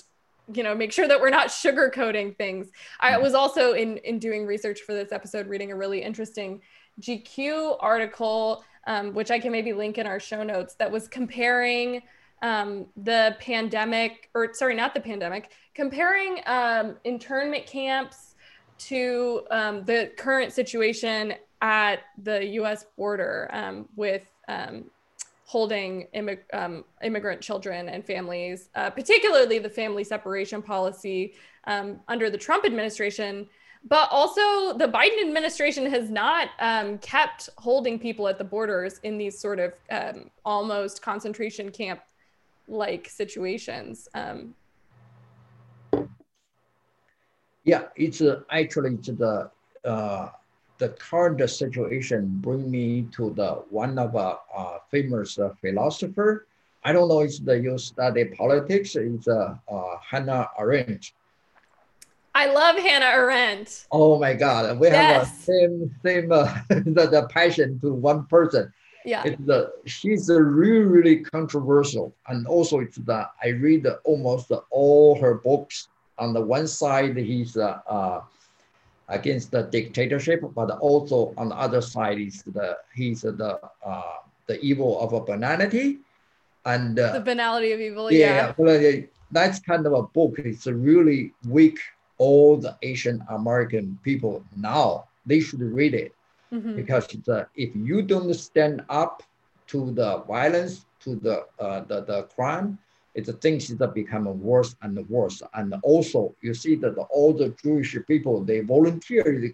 you 0.52 0.64
know 0.64 0.76
make 0.76 0.92
sure 0.92 1.08
that 1.08 1.20
we're 1.22 1.30
not 1.30 1.48
sugarcoating 1.64 2.36
things. 2.38 2.70
I 3.00 3.18
was 3.18 3.34
also 3.34 3.74
in 3.74 3.98
in 3.98 4.20
doing 4.20 4.46
research 4.46 4.82
for 4.82 4.94
this 4.94 5.12
episode 5.12 5.48
reading 5.48 5.72
a 5.72 5.76
really 5.76 6.02
interesting 6.02 6.62
gq 7.02 7.78
article 7.80 8.64
um, 8.88 9.14
which 9.14 9.32
i 9.32 9.40
can 9.40 9.52
maybe 9.52 9.74
link 9.74 9.98
in 9.98 10.06
our 10.06 10.20
show 10.20 10.44
notes 10.44 10.76
that 10.76 10.92
was 10.92 11.08
comparing 11.08 12.02
um, 12.42 12.86
the 13.04 13.36
pandemic 13.40 14.30
or 14.34 14.54
sorry 14.54 14.76
not 14.76 14.94
the 14.94 15.00
pandemic 15.00 15.52
comparing 15.74 16.42
um, 16.46 16.96
internment 17.04 17.66
camps 17.66 18.36
to 18.78 19.42
um, 19.52 19.84
the 19.86 20.12
current 20.18 20.54
situation 20.54 21.34
at 21.62 22.00
the 22.24 22.42
us 22.46 22.86
border 22.98 23.50
um, 23.52 23.88
with 23.96 24.24
um, 24.48 24.86
holding 25.50 26.06
um, 26.54 26.86
immigrant 27.02 27.42
children 27.42 27.90
and 27.90 28.06
families, 28.06 28.70
uh, 28.76 28.88
particularly 28.88 29.58
the 29.58 29.70
family 29.70 30.04
separation 30.04 30.62
policy 30.62 31.34
um, 31.64 32.00
under 32.08 32.30
the 32.30 32.38
Trump 32.38 32.66
administration. 32.66 33.50
But 33.84 34.10
also, 34.12 34.78
the 34.78 34.88
Biden 34.88 35.20
administration 35.26 35.90
has 35.90 36.12
not 36.12 36.50
um, 36.60 37.00
kept 37.00 37.50
holding 37.58 37.98
people 37.98 38.28
at 38.28 38.38
the 38.38 38.44
borders 38.44 39.00
in 39.02 39.18
these 39.18 39.40
sort 39.40 39.60
of 39.60 39.74
um, 39.90 40.30
almost 40.46 41.02
concentration 41.02 41.72
camp 41.72 42.02
like 42.68 43.10
situations. 43.10 44.08
Um. 44.14 44.54
yeah, 47.64 47.86
it's 47.96 48.22
uh, 48.22 48.42
actually 48.52 48.94
it's 48.94 49.08
the 49.08 49.50
uh, 49.84 50.30
the 50.80 50.90
current 50.90 51.48
situation 51.50 52.40
bring 52.42 52.72
me 52.72 53.06
to 53.12 53.30
the 53.32 53.52
one 53.70 54.00
of 54.00 54.16
a 54.16 54.38
uh, 54.56 54.80
famous 54.90 55.38
uh, 55.38 55.50
philosopher. 55.62 56.48
I 56.84 56.94
don't 56.94 57.10
know 57.10 57.20
if 57.20 57.44
the, 57.44 57.60
you 57.60 57.78
study 57.78 58.26
politics. 58.26 58.96
It's 58.96 59.28
uh, 59.28 59.56
uh, 59.70 59.96
Hannah 60.02 60.50
Arendt. 60.58 61.12
I 62.34 62.46
love 62.54 62.78
Hannah 62.78 63.06
Arendt. 63.06 63.88
Oh 63.92 64.18
my 64.18 64.34
God, 64.34 64.80
we 64.80 64.88
yes. 64.88 64.96
have 64.96 65.22
a 65.24 65.42
same 65.42 65.96
same 66.04 66.32
uh, 66.32 66.58
the, 66.70 67.08
the 67.12 67.28
passion 67.30 67.80
to 67.82 67.94
one 67.94 68.26
person. 68.28 68.72
Yeah, 69.06 69.24
it's 69.26 69.42
the 69.46 69.74
she's 69.86 70.30
a 70.30 70.42
really 70.42 70.86
really 70.86 71.18
controversial, 71.18 72.16
and 72.28 72.48
also 72.48 72.80
it's 72.80 72.98
the 72.98 73.28
I 73.44 73.50
read 73.50 73.86
almost 74.06 74.52
all 74.72 75.20
her 75.20 75.36
books. 75.36 75.90
On 76.18 76.34
the 76.34 76.42
one 76.42 76.68
side, 76.68 77.18
he's 77.18 77.58
uh, 77.58 77.80
uh 77.88 78.22
against 79.10 79.52
the 79.52 79.64
dictatorship, 79.64 80.42
but 80.56 80.70
also 80.80 81.34
on 81.38 81.50
the 81.50 81.56
other 81.56 81.82
side 81.82 82.20
is 82.20 82.44
the 82.44 82.78
he's 82.96 83.22
the 83.22 83.60
uh, 83.86 84.18
the 84.48 84.60
evil 84.62 85.00
of 85.00 85.14
a 85.14 85.22
banality, 85.22 86.00
and 86.66 87.00
uh, 87.00 87.14
the 87.14 87.20
banality 87.20 87.72
of 87.72 87.80
evil. 87.80 88.12
Yeah, 88.12 88.54
yeah. 88.58 89.02
that's 89.32 89.60
kind 89.60 89.86
of 89.86 89.94
a 89.94 90.04
book. 90.04 90.40
It's 90.40 90.68
really 90.68 91.34
weak. 91.48 91.80
All 92.18 92.58
the 92.58 92.78
Asian 92.82 93.24
American 93.30 93.98
people 94.04 94.44
now 94.58 95.08
they 95.26 95.40
should 95.40 95.62
read 95.62 95.94
it 95.94 96.14
mm-hmm. 96.52 96.76
because 96.76 97.08
uh, 97.30 97.46
if 97.56 97.70
you 97.76 98.02
don't 98.02 98.34
stand 98.34 98.84
up 98.90 99.24
to 99.68 99.92
the 99.92 100.20
violence, 100.28 100.86
to 101.02 101.16
the 101.16 101.46
uh, 101.60 101.82
the, 101.82 102.02
the 102.02 102.24
crime, 102.36 102.78
it's 103.20 103.32
things 103.40 103.68
that 103.68 103.94
become 103.94 104.26
worse 104.42 104.76
and 104.82 104.98
worse. 105.10 105.42
And 105.54 105.76
also 105.84 106.36
you 106.42 106.54
see 106.54 106.76
that 106.76 106.96
all 107.10 107.34
the 107.34 107.50
Jewish 107.62 107.98
people, 108.08 108.44
they 108.44 108.62
volunteer 108.62 109.52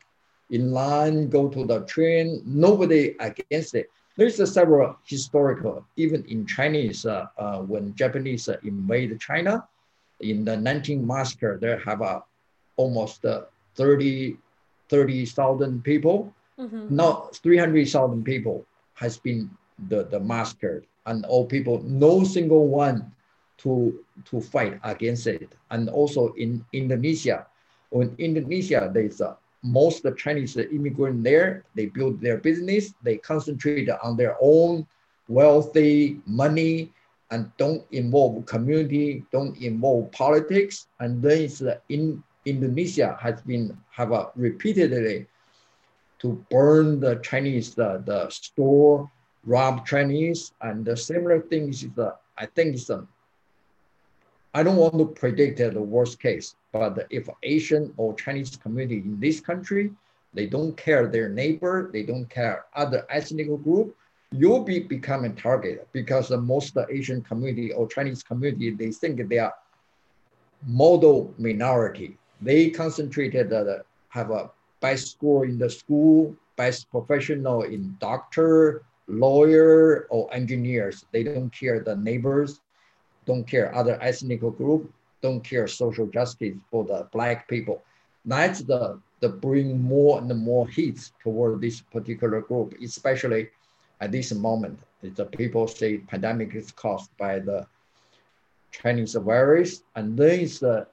in 0.52 0.72
line, 0.72 1.30
go 1.30 1.50
to 1.50 1.66
the 1.66 1.80
train, 1.86 2.42
nobody 2.46 3.16
against 3.20 3.74
it. 3.76 3.90
There's 4.18 4.40
a 4.40 4.48
several 4.48 4.96
historical, 5.04 5.86
even 5.98 6.24
in 6.26 6.46
Chinese, 6.46 7.06
uh, 7.06 7.26
uh, 7.38 7.60
when 7.62 7.96
Japanese 7.96 8.48
uh, 8.48 8.58
invade 8.64 9.20
China, 9.20 9.68
in 10.22 10.46
the 10.46 10.56
19 10.56 11.06
massacre, 11.06 11.58
there 11.60 11.80
have 11.80 12.02
uh, 12.02 12.22
almost 12.78 13.26
uh, 13.26 13.42
30, 13.76 14.38
30,000 14.88 15.84
people. 15.84 16.34
Mm-hmm. 16.58 16.96
Now 16.96 17.30
300,000 17.34 18.24
people 18.24 18.66
has 18.94 19.18
been 19.18 19.50
the, 19.90 20.06
the 20.06 20.20
massacred 20.20 20.86
and 21.06 21.26
all 21.26 21.46
people, 21.46 21.84
no 21.84 22.24
single 22.24 22.68
one 22.68 23.12
to, 23.58 24.04
to 24.26 24.42
fight 24.42 24.80
against 24.84 25.28
it. 25.28 25.56
And 25.72 25.90
also 25.90 26.34
in 26.34 26.66
Indonesia, 26.74 27.46
when 27.90 28.16
Indonesia, 28.18 28.90
there's 28.94 29.22
a, 29.22 29.38
most 29.64 30.06
of 30.06 30.18
Chinese 30.18 30.58
immigrant 30.58 31.24
there, 31.24 31.64
they 31.76 31.88
build 31.88 32.22
their 32.22 32.38
business, 32.38 32.94
they 33.02 33.18
concentrate 33.18 33.90
on 33.90 34.16
their 34.16 34.38
own 34.40 34.86
wealthy 35.28 36.20
money 36.28 36.92
and 37.32 37.52
don't 37.58 37.84
involve 37.92 38.46
community, 38.46 39.24
don't 39.32 39.58
involve 39.58 40.12
politics. 40.12 40.88
And 41.00 41.22
then 41.22 41.42
it's 41.42 41.62
uh, 41.62 41.78
in 41.90 42.24
Indonesia 42.46 43.18
has 43.20 43.42
been 43.42 43.76
have 43.90 44.12
a 44.12 44.30
repeatedly 44.36 45.26
to 46.20 46.46
burn 46.52 47.00
the 47.00 47.16
Chinese 47.18 47.74
the, 47.74 48.04
the 48.06 48.30
store, 48.30 49.10
rob 49.46 49.86
Chinese, 49.86 50.54
and 50.62 50.86
the 50.86 50.96
similar 50.96 51.42
things 51.42 51.86
the 51.96 52.08
uh, 52.08 52.16
I 52.38 52.46
think 52.46 52.76
it's 52.76 52.90
a 52.90 53.08
I 54.56 54.64
don't 54.64 54.78
want 54.78 54.98
to 55.00 55.08
predict 55.08 55.58
the 55.58 55.82
worst 55.82 56.22
case, 56.22 56.56
but 56.72 57.08
if 57.10 57.28
Asian 57.44 57.94
or 57.98 58.14
Chinese 58.14 58.56
community 58.56 59.00
in 59.00 59.20
this 59.20 59.42
country, 59.42 59.92
they 60.34 60.46
don't 60.46 60.78
care 60.78 61.08
their 61.08 61.28
neighbor, 61.28 61.90
they 61.92 62.04
don't 62.04 62.30
care 62.30 62.64
other 62.74 63.06
ethnic 63.10 63.48
group, 63.66 63.98
you'll 64.32 64.64
be 64.64 64.80
becoming 64.80 65.36
target 65.36 65.86
because 65.92 66.30
the 66.30 66.38
most 66.38 66.78
Asian 66.90 67.22
community 67.22 67.74
or 67.74 67.86
Chinese 67.86 68.24
community, 68.24 68.72
they 68.72 68.92
think 68.92 69.28
they 69.28 69.40
are 69.40 69.54
model 70.66 71.34
minority. 71.38 72.18
They 72.42 72.70
concentrated 72.70 73.52
uh, 73.52 73.80
have 74.08 74.32
a 74.32 74.52
best 74.80 75.12
score 75.12 75.44
in 75.44 75.58
the 75.58 75.70
school, 75.70 76.34
best 76.56 76.90
professional 76.92 77.64
in 77.64 77.98
doctor, 78.00 78.84
lawyer, 79.08 80.08
or 80.10 80.34
engineers. 80.34 81.04
They 81.12 81.24
don't 81.24 81.52
care 81.52 81.82
the 81.82 81.98
neighbors 81.98 82.62
don't 83.26 83.46
care 83.46 83.74
other 83.76 83.98
ethnic 84.02 84.42
group, 84.42 84.92
don't 85.22 85.44
care 85.44 85.68
social 85.68 86.08
justice 86.08 86.56
for 86.70 86.84
the 86.84 87.08
black 87.12 87.48
people. 87.48 87.84
That's 88.26 88.62
the, 88.62 89.00
the 89.20 89.30
bring 89.30 89.82
more 89.82 90.20
and 90.20 90.30
more 90.38 90.68
heat 90.68 91.12
toward 91.22 91.62
this 91.62 91.82
particular 91.82 92.42
group, 92.42 92.76
especially 92.82 93.50
at 94.02 94.12
this 94.12 94.34
moment. 94.34 94.80
The 95.02 95.26
people 95.26 95.68
say 95.68 96.00
pandemic 96.00 96.56
is 96.56 96.72
caused 96.72 97.16
by 97.18 97.40
the 97.40 97.68
Chinese 98.72 99.14
virus, 99.16 99.84
and 99.96 100.18
then 100.18 100.40
it's 100.42 100.60
the 100.60 100.88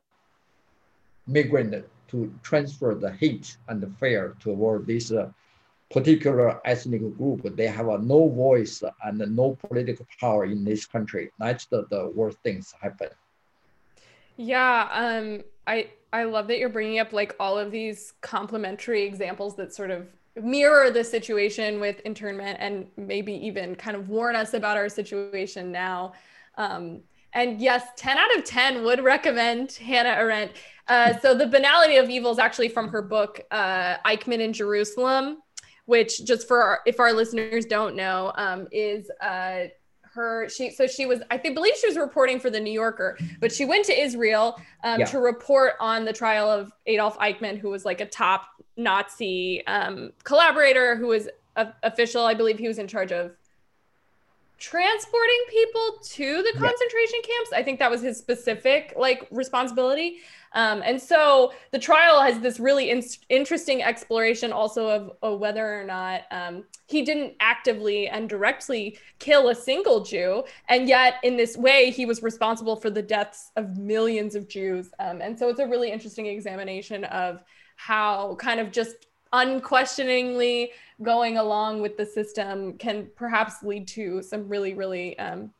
migrant 1.27 1.85
to 2.09 2.33
transfer 2.43 2.95
the 2.95 3.13
hate 3.13 3.57
and 3.69 3.81
the 3.81 3.91
fear 3.99 4.37
toward 4.39 4.87
this 4.87 5.11
uh, 5.11 5.31
particular 5.93 6.61
ethnic 6.65 7.01
group, 7.19 7.57
they 7.57 7.67
have 7.67 7.87
no 8.03 8.29
voice 8.29 8.83
and 9.05 9.19
no 9.37 9.57
political 9.69 10.07
power 10.19 10.45
in 10.45 10.65
this 10.65 10.87
country. 10.87 11.31
That's 11.39 11.67
the, 11.67 11.87
the 11.91 12.11
worst 12.15 12.39
things 12.43 12.75
happen. 12.81 13.09
Yeah, 14.37 14.89
um, 14.93 15.43
I 15.67 15.91
I 16.13 16.25
love 16.25 16.49
that 16.49 16.59
you're 16.59 16.69
bringing 16.69 16.99
up 16.99 17.13
like 17.13 17.35
all 17.39 17.59
of 17.59 17.71
these 17.71 18.15
complementary 18.21 19.03
examples 19.03 19.57
that 19.57 19.75
sort 19.75 19.91
of 19.91 20.09
mirror 20.41 20.91
the 20.91 21.05
situation 21.05 21.81
with 21.81 22.01
internment 22.01 22.59
and 22.61 22.87
maybe 22.97 23.33
even 23.35 23.75
kind 23.75 23.97
of 23.97 24.09
warn 24.09 24.35
us 24.35 24.55
about 24.55 24.77
our 24.77 24.89
situation 24.89 25.71
now. 25.71 26.13
Um, 26.57 27.01
and 27.35 27.61
yes, 27.61 27.89
10 27.97 28.19
out 28.19 28.37
of 28.37 28.45
10 28.45 28.85
would 28.85 29.03
recommend 29.03 29.73
Hannah 29.73 30.11
Arendt. 30.11 30.53
Uh, 30.89 31.19
so 31.19 31.35
the 31.35 31.47
banality 31.47 31.97
of 31.97 32.11
evil 32.11 32.31
is 32.31 32.39
actually 32.39 32.69
from 32.69 32.89
her 32.89 33.01
book, 33.01 33.41
uh, 33.51 33.97
Eichmann 34.05 34.41
in 34.41 34.53
Jerusalem, 34.53 35.39
which 35.87 36.25
just 36.25 36.47
for 36.47 36.63
our, 36.63 36.81
if 36.87 37.01
our 37.01 37.13
listeners 37.13 37.67
don't 37.67 37.97
know, 37.97 38.33
um, 38.37 38.69
is 38.71 39.11
uh, 39.21 39.65
her 40.15 40.49
she 40.49 40.71
so 40.71 40.87
she 40.87 41.07
was 41.07 41.21
i 41.31 41.39
think 41.39 41.55
believe 41.55 41.75
she 41.75 41.87
was 41.87 41.97
reporting 41.97 42.39
for 42.39 42.51
the 42.51 42.61
new 42.61 42.73
yorker 42.73 43.17
but 43.41 43.51
she 43.51 43.65
went 43.65 43.85
to 43.85 43.99
israel 43.99 44.61
um, 44.85 45.01
yeah. 45.01 45.07
to 45.07 45.19
report 45.19 45.73
on 45.81 46.05
the 46.05 46.13
trial 46.13 46.51
of 46.51 46.71
adolf 46.87 47.19
eichmann 47.19 47.57
who 47.57 47.71
was 47.71 47.85
like 47.85 48.01
a 48.01 48.07
top 48.07 48.49
nazi 48.77 49.67
um, 49.67 50.13
collaborator 50.23 50.97
who 50.97 51.07
was 51.07 51.29
a, 51.57 51.69
official 51.83 52.25
i 52.25 52.35
believe 52.35 52.59
he 52.59 52.69
was 52.69 52.79
in 52.79 52.87
charge 52.87 53.11
of 53.11 53.33
transporting 54.59 55.45
people 55.49 55.99
to 56.05 56.43
the 56.43 56.53
concentration 56.59 57.21
yeah. 57.25 57.35
camps 57.35 57.53
i 57.55 57.63
think 57.63 57.79
that 57.79 57.91
was 57.91 58.03
his 58.03 58.19
specific 58.19 58.93
like 58.97 59.27
responsibility 59.31 60.19
um, 60.55 60.83
and 60.85 61.01
so 61.01 61.53
the 61.71 61.79
trial 61.79 62.21
has 62.21 62.39
this 62.41 62.61
really 62.61 62.91
in- 62.91 63.03
interesting 63.29 63.83
exploration 63.83 64.53
also 64.53 64.89
of, 64.89 65.13
of 65.23 65.41
whether 65.41 65.81
or 65.81 65.85
not 65.85 66.23
um, 66.31 66.65
he 66.87 67.03
didn't 67.03 67.35
actively 67.41 68.09
and 68.09 68.29
directly 68.29 68.99
kill 69.19 69.49
a 69.49 69.55
single 69.55 70.01
Jew. 70.01 70.45
And 70.69 70.89
yet, 70.89 71.15
in 71.23 71.37
this 71.37 71.57
way, 71.57 71.91
he 71.91 72.05
was 72.05 72.23
responsible 72.23 72.77
for 72.77 72.91
the 72.91 73.03
deaths 73.03 73.51
of 73.57 73.79
millions 73.79 74.35
of 74.35 74.49
Jews. 74.49 74.91
Um, 74.99 75.21
and 75.23 75.39
so 75.39 75.49
it's 75.49 75.61
a 75.61 75.67
really 75.67 75.91
interesting 75.91 76.27
examination 76.27 77.05
of 77.05 77.43
how 77.77 78.37
kind 78.39 78.61
of 78.61 78.71
just 78.71 79.07
unquestioningly 79.33 80.73
going 81.03 81.39
along 81.39 81.81
with 81.81 81.97
the 81.97 82.05
system 82.05 82.77
can 82.77 83.09
perhaps 83.17 83.63
lead 83.63 83.89
to 83.89 84.23
some 84.23 84.47
really, 84.49 84.75
really 84.75 85.19
um, 85.19 85.51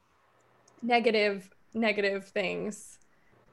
negative, 0.83 1.51
negative 1.73 2.29
things. 2.29 2.99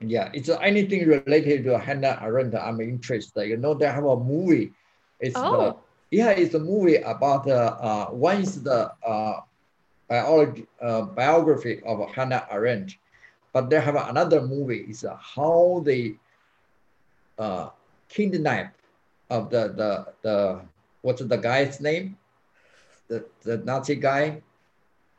Yeah, 0.02 0.30
it's 0.34 0.48
anything 0.48 1.08
related 1.08 1.66
to 1.66 1.78
Hannah 1.78 2.20
Arendt. 2.22 2.56
I'm 2.56 2.80
interested. 2.80 3.48
You 3.48 3.58
know, 3.58 3.74
they 3.74 3.86
have 3.86 4.06
a 4.06 4.16
movie. 4.16 4.72
It's 5.20 5.36
oh. 5.36 5.52
the 5.52 5.76
yeah, 6.12 6.32
it's 6.32 6.56
a 6.56 6.60
movie 6.60 6.96
about 6.96 7.48
uh, 7.48 7.76
uh 7.80 8.06
one 8.08 8.42
is 8.42 8.64
the 8.64 8.92
uh, 9.06 9.42
biology 10.08 10.66
uh, 10.82 11.02
biography 11.02 11.82
of 11.86 12.00
Hannah 12.12 12.48
Arendt, 12.50 12.96
but 13.52 13.70
they 13.70 13.80
have 13.80 13.96
another 13.96 14.42
movie. 14.42 14.86
It's 14.88 15.04
uh, 15.04 15.18
how 15.20 15.84
they 15.86 16.16
uh, 17.38 17.70
kidnap 18.08 18.76
of 19.30 19.50
the 19.50 19.68
the 19.76 19.92
the 20.22 20.62
what's 21.02 21.22
the 21.22 21.38
guy's 21.38 21.80
name? 21.82 22.18
The 23.08 23.26
the 23.44 23.58
Nazi 23.58 23.96
guy, 23.96 24.42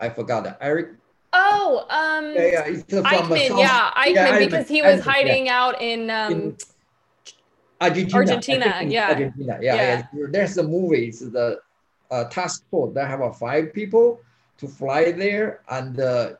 I 0.01 0.09
forgot. 0.09 0.45
The 0.45 0.57
Eric 0.65 1.00
Oh, 1.53 1.87
um, 1.91 2.33
yeah, 2.35 2.43
yeah, 2.43 2.67
it's 2.67 2.93
Eichmann, 2.93 3.59
yeah, 3.59 3.91
Eichmann, 3.97 4.15
yeah, 4.15 4.39
because 4.39 4.69
he 4.69 4.83
was 4.83 5.01
hiding 5.01 5.47
yeah. 5.47 5.61
out 5.61 5.83
in, 5.83 6.11
um, 6.11 6.33
in 6.33 6.57
Argentina. 7.81 8.19
Argentina, 8.19 8.83
yeah. 8.87 9.09
Argentina, 9.09 9.59
yeah, 9.61 9.75
yeah. 9.75 10.07
yeah. 10.15 10.27
There's 10.31 10.59
a 10.59 10.63
movie. 10.63 11.09
It's 11.09 11.21
the 11.21 11.61
uh, 12.11 12.25
task 12.25 12.65
force. 12.71 12.95
They 12.95 13.05
have 13.05 13.23
uh, 13.23 13.33
five 13.33 13.73
people 13.73 14.21
to 14.59 14.69
fly 14.69 15.13
there 15.13 15.61
and 15.71 15.99
uh, 15.99 16.33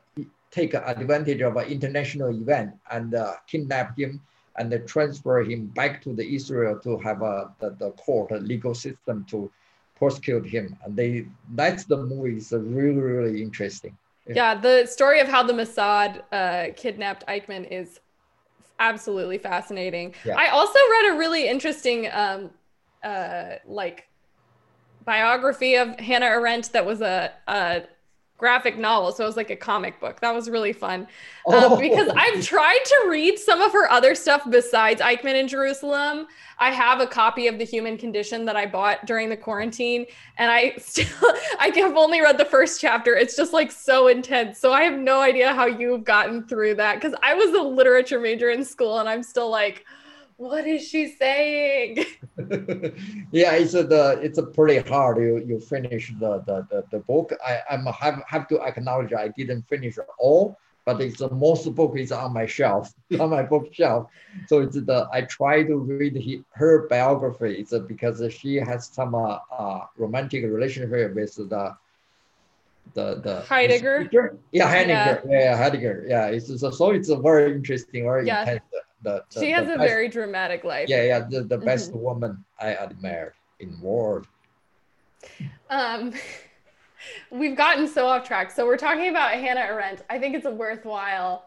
take 0.51 0.73
advantage 0.73 1.41
of 1.41 1.55
an 1.57 1.67
international 1.67 2.29
event 2.29 2.73
and 2.91 3.15
uh, 3.15 3.33
kidnap 3.47 3.97
him 3.97 4.21
and 4.57 4.87
transfer 4.87 5.41
him 5.41 5.65
back 5.67 6.01
to 6.03 6.13
the 6.13 6.35
Israel 6.35 6.77
to 6.79 6.97
have 6.99 7.21
a 7.21 7.51
the, 7.59 7.71
the 7.79 7.91
court, 7.91 8.31
a 8.31 8.37
legal 8.37 8.75
system 8.75 9.25
to 9.29 9.49
prosecute 9.95 10.45
him. 10.45 10.77
And 10.83 10.95
they 10.95 11.25
that's 11.55 11.85
the 11.85 11.97
movie. 11.97 12.37
It's 12.37 12.51
really 12.51 12.99
really 12.99 13.41
interesting. 13.41 13.97
Yeah, 14.27 14.55
the 14.55 14.85
story 14.85 15.19
of 15.19 15.27
how 15.27 15.43
the 15.43 15.53
Mossad 15.53 16.21
uh, 16.31 16.73
kidnapped 16.75 17.25
Eichmann 17.27 17.69
is 17.71 17.99
absolutely 18.79 19.37
fascinating. 19.37 20.13
Yeah. 20.23 20.37
I 20.37 20.49
also 20.49 20.77
read 20.77 21.13
a 21.13 21.17
really 21.17 21.47
interesting, 21.47 22.07
um, 22.11 22.51
uh, 23.03 23.55
like, 23.65 24.07
biography 25.03 25.75
of 25.75 25.99
Hannah 25.99 26.27
Arendt 26.27 26.71
that 26.73 26.85
was 26.85 27.01
a, 27.01 27.31
a 27.47 27.83
graphic 28.41 28.75
novel. 28.75 29.11
So 29.11 29.23
it 29.23 29.27
was 29.27 29.37
like 29.37 29.51
a 29.51 29.55
comic 29.55 29.99
book. 29.99 30.19
That 30.19 30.33
was 30.33 30.49
really 30.49 30.73
fun. 30.73 31.01
Um, 31.47 31.53
oh. 31.53 31.79
Because 31.79 32.09
I've 32.09 32.43
tried 32.43 32.81
to 32.83 33.07
read 33.07 33.37
some 33.37 33.61
of 33.61 33.71
her 33.71 33.89
other 33.89 34.15
stuff 34.15 34.41
besides 34.49 34.99
Eichmann 34.99 35.39
in 35.39 35.47
Jerusalem. 35.47 36.25
I 36.57 36.71
have 36.71 37.01
a 37.01 37.05
copy 37.05 37.47
of 37.47 37.59
The 37.59 37.63
Human 37.63 37.99
Condition 37.99 38.43
that 38.45 38.55
I 38.55 38.65
bought 38.65 39.05
during 39.05 39.29
the 39.29 39.37
quarantine. 39.37 40.07
And 40.39 40.51
I 40.51 40.73
still, 40.79 41.05
I 41.59 41.71
have 41.75 41.95
only 41.95 42.19
read 42.19 42.39
the 42.39 42.45
first 42.45 42.81
chapter. 42.81 43.15
It's 43.15 43.35
just 43.37 43.53
like 43.53 43.71
so 43.71 44.07
intense. 44.07 44.57
So 44.57 44.73
I 44.73 44.81
have 44.81 44.97
no 44.97 45.21
idea 45.21 45.53
how 45.53 45.67
you've 45.67 46.03
gotten 46.03 46.47
through 46.47 46.75
that. 46.75 46.95
Because 46.95 47.15
I 47.21 47.35
was 47.35 47.53
a 47.53 47.61
literature 47.61 48.19
major 48.19 48.49
in 48.49 48.65
school 48.65 48.99
and 48.99 49.07
I'm 49.07 49.21
still 49.21 49.51
like, 49.51 49.85
what 50.41 50.65
is 50.65 50.87
she 50.87 51.07
saying? 51.07 51.97
yeah, 53.31 53.53
it's 53.53 53.75
a, 53.75 53.83
the 53.83 54.19
it's 54.23 54.39
a 54.39 54.43
pretty 54.57 54.79
hard. 54.89 55.17
You 55.21 55.37
you 55.37 55.59
finish 55.59 56.11
the 56.19 56.39
the, 56.47 56.65
the, 56.71 56.83
the 56.91 56.99
book. 56.99 57.31
I 57.45 57.61
I'm 57.69 57.85
have 57.85 58.23
have 58.27 58.47
to 58.47 58.59
acknowledge 58.61 59.13
I 59.13 59.27
didn't 59.37 59.63
finish 59.69 59.97
all, 60.17 60.57
but 60.83 60.99
it's 60.99 61.19
the 61.19 61.29
most 61.29 61.73
book 61.75 61.93
is 61.95 62.11
on 62.11 62.33
my 62.33 62.47
shelf 62.47 62.91
on 63.19 63.29
my 63.29 63.43
bookshelf. 63.43 64.09
So 64.47 64.61
it's 64.61 64.75
the 64.75 65.07
I 65.13 65.21
try 65.37 65.61
to 65.63 65.75
read 65.77 66.15
he, 66.15 66.43
her 66.61 66.87
biography. 66.87 67.53
It's 67.61 67.77
because 67.93 68.17
she 68.33 68.55
has 68.55 68.87
some 68.87 69.13
uh, 69.13 69.37
uh, 69.51 69.85
romantic 69.95 70.43
relationship 70.43 71.13
with 71.13 71.35
the 71.35 71.77
the 72.95 73.21
the 73.25 73.41
Heidegger. 73.41 74.09
Yeah, 74.51 74.67
Heidegger. 74.67 75.21
Yeah. 75.29 75.39
yeah, 75.39 75.55
Heidegger. 75.55 76.05
Yeah, 76.07 76.33
it's 76.33 76.47
so, 76.59 76.71
so 76.71 76.89
it's 76.89 77.09
a 77.09 77.17
very 77.17 77.53
interesting, 77.53 78.05
very 78.05 78.25
yeah. 78.25 78.41
intense 78.41 78.65
the, 79.01 79.23
the 79.33 79.39
she 79.39 79.51
has 79.51 79.67
the 79.67 79.75
a 79.75 79.77
best, 79.77 79.89
very 79.89 80.07
dramatic 80.07 80.63
life. 80.63 80.89
Yeah, 80.89 81.03
yeah, 81.03 81.19
the, 81.29 81.43
the 81.43 81.57
best 81.57 81.91
mm-hmm. 81.91 82.01
woman 82.01 82.45
I 82.59 82.75
admire 82.75 83.33
in 83.59 83.79
world. 83.81 84.27
Um, 85.69 86.13
we've 87.31 87.55
gotten 87.55 87.87
so 87.87 88.07
off 88.07 88.25
track. 88.27 88.51
So 88.51 88.65
we're 88.65 88.77
talking 88.77 89.09
about 89.09 89.31
Hannah 89.31 89.61
Arendt. 89.61 90.03
I 90.09 90.19
think 90.19 90.35
it's 90.35 90.45
a 90.45 90.51
worthwhile, 90.51 91.45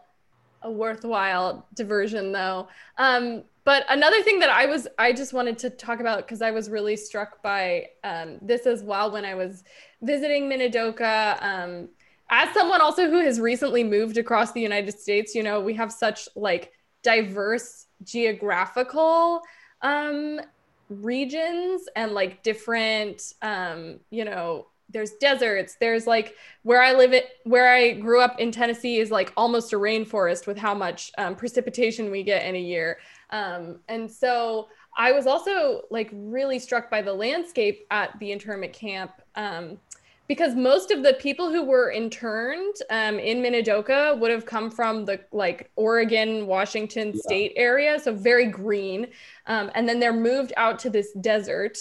a 0.61 0.71
worthwhile 0.71 1.65
diversion 1.75 2.31
though. 2.31 2.67
Um, 2.97 3.43
but 3.63 3.83
another 3.89 4.21
thing 4.21 4.39
that 4.39 4.49
I 4.49 4.67
was, 4.67 4.87
I 4.99 5.11
just 5.11 5.33
wanted 5.33 5.57
to 5.59 5.71
talk 5.71 5.99
about 5.99 6.19
because 6.19 6.41
I 6.43 6.51
was 6.51 6.69
really 6.69 6.95
struck 6.95 7.41
by 7.41 7.87
um, 8.03 8.37
this 8.41 8.67
as 8.67 8.83
well 8.83 9.11
when 9.11 9.25
I 9.25 9.33
was 9.33 9.63
visiting 10.03 10.47
Minidoka. 10.47 11.41
Um, 11.41 11.89
as 12.29 12.53
someone 12.53 12.81
also 12.81 13.09
who 13.09 13.19
has 13.19 13.39
recently 13.39 13.83
moved 13.83 14.17
across 14.17 14.51
the 14.51 14.61
United 14.61 14.99
States, 14.99 15.33
you 15.33 15.41
know, 15.41 15.59
we 15.59 15.73
have 15.73 15.91
such 15.91 16.29
like 16.35 16.73
diverse 17.05 17.85
geographical 18.03 19.41
um, 19.83 20.41
regions 20.89 21.83
and 21.95 22.11
like 22.11 22.41
different, 22.41 23.21
um, 23.43 23.99
you 24.09 24.25
know, 24.25 24.65
there's 24.89 25.13
deserts 25.13 25.77
there's 25.79 26.05
like 26.05 26.35
where 26.61 26.79
i 26.79 26.93
live 26.93 27.11
it 27.11 27.25
where 27.43 27.73
i 27.73 27.91
grew 27.91 28.21
up 28.21 28.39
in 28.39 28.51
tennessee 28.51 28.99
is 28.99 29.09
like 29.09 29.33
almost 29.35 29.73
a 29.73 29.75
rainforest 29.75 30.45
with 30.45 30.59
how 30.59 30.75
much 30.75 31.11
um, 31.17 31.35
precipitation 31.35 32.11
we 32.11 32.21
get 32.21 32.45
in 32.45 32.55
a 32.55 32.61
year. 32.61 32.99
Um, 33.31 33.79
and 33.87 34.09
so 34.09 34.67
i 34.95 35.11
was 35.11 35.25
also 35.25 35.81
like 35.89 36.11
really 36.13 36.59
struck 36.59 36.91
by 36.91 37.01
the 37.01 37.11
landscape 37.11 37.87
at 37.89 38.17
the 38.19 38.31
internment 38.31 38.73
camp 38.73 39.11
um, 39.35 39.79
because 40.27 40.55
most 40.55 40.91
of 40.91 41.03
the 41.03 41.13
people 41.13 41.51
who 41.51 41.63
were 41.63 41.91
interned 41.91 42.75
um, 42.89 43.19
in 43.19 43.41
Minidoka 43.41 44.17
would 44.19 44.31
have 44.31 44.45
come 44.45 44.71
from 44.71 45.05
the 45.05 45.19
like 45.31 45.69
Oregon, 45.75 46.47
Washington 46.47 47.11
yeah. 47.13 47.21
state 47.21 47.53
area, 47.55 47.99
so 47.99 48.13
very 48.13 48.47
green. 48.47 49.07
Um, 49.45 49.69
and 49.75 49.87
then 49.87 49.99
they're 49.99 50.13
moved 50.13 50.53
out 50.57 50.79
to 50.79 50.89
this 50.89 51.11
desert. 51.21 51.77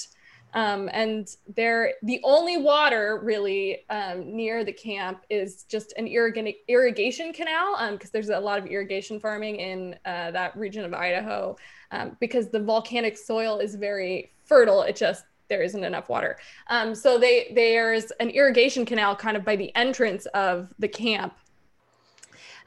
Um, 0.53 0.89
and 0.93 1.27
they're 1.57 1.95
the 2.05 2.21
only 2.23 2.59
water 2.59 3.21
really 3.25 3.89
um, 3.91 4.37
near 4.37 4.63
the 4.63 4.73
camp 4.73 5.25
is 5.29 5.65
just 5.65 5.93
an 5.97 6.07
irrigation 6.07 6.55
irrigation 6.69 7.33
canal 7.33 7.91
because 7.91 8.09
um, 8.09 8.11
there's 8.13 8.29
a 8.29 8.39
lot 8.39 8.61
of 8.61 8.67
irrigation 8.67 9.19
farming 9.19 9.57
in 9.57 9.97
uh, 10.05 10.31
that 10.31 10.57
region 10.57 10.85
of 10.85 10.95
Idaho 10.95 11.57
um, 11.91 12.17
because 12.21 12.51
the 12.51 12.61
volcanic 12.61 13.19
soil 13.19 13.59
is 13.59 13.75
very 13.75 14.33
fertile. 14.45 14.83
It 14.83 14.95
just 14.95 15.25
there 15.49 15.63
isn't 15.63 15.85
enough 15.85 16.09
water. 16.09 16.37
Um, 16.69 16.95
so 16.95 17.19
they 17.19 17.53
there's 17.55 18.11
an 18.13 18.31
irrigation 18.31 18.85
canal 18.85 19.15
kind 19.17 19.37
of 19.37 19.45
by 19.45 19.57
the 19.57 19.75
entrance 19.77 20.27
of 20.27 20.73
the 20.79 20.89
camp. 20.89 21.35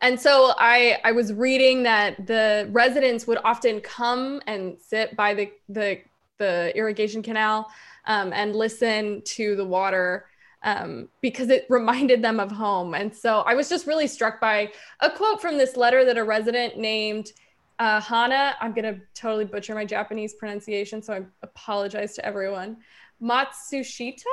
And 0.02 0.20
so 0.20 0.54
I 0.58 1.00
I 1.04 1.12
was 1.12 1.34
reading 1.34 1.84
that 1.84 2.28
the 2.28 2.68
residents 2.72 3.26
would 3.28 3.40
often 3.44 3.82
come 3.82 4.42
and 4.48 4.78
sit 4.80 5.16
by 5.16 5.34
the 5.34 5.52
the, 5.70 6.00
the 6.38 6.76
irrigation 6.76 7.24
canal 7.24 7.70
um, 8.06 8.32
and 8.34 8.56
listen 8.56 9.22
to 9.24 9.56
the 9.56 9.66
water 9.66 10.28
um, 10.64 11.10
because 11.22 11.50
it 11.50 11.66
reminded 11.70 12.22
them 12.22 12.40
of 12.40 12.52
home. 12.52 12.94
And 12.94 13.16
so 13.16 13.40
I 13.42 13.56
was 13.56 13.70
just 13.70 13.88
really 13.88 14.08
struck 14.08 14.40
by 14.40 14.72
a 15.00 15.10
quote 15.10 15.42
from 15.42 15.58
this 15.58 15.78
letter 15.78 16.06
that 16.06 16.18
a 16.18 16.24
resident 16.24 16.78
named 16.78 17.32
uh, 17.80 18.02
Hana, 18.02 18.56
I'm 18.60 18.74
going 18.74 18.96
to 18.96 19.02
totally 19.14 19.46
butcher 19.46 19.76
my 19.76 19.86
Japanese 19.86 20.34
pronunciation, 20.34 21.02
so 21.02 21.14
I 21.14 21.22
apologize 21.44 22.16
to 22.16 22.26
everyone. 22.26 22.78
Matsushita. 23.22 24.24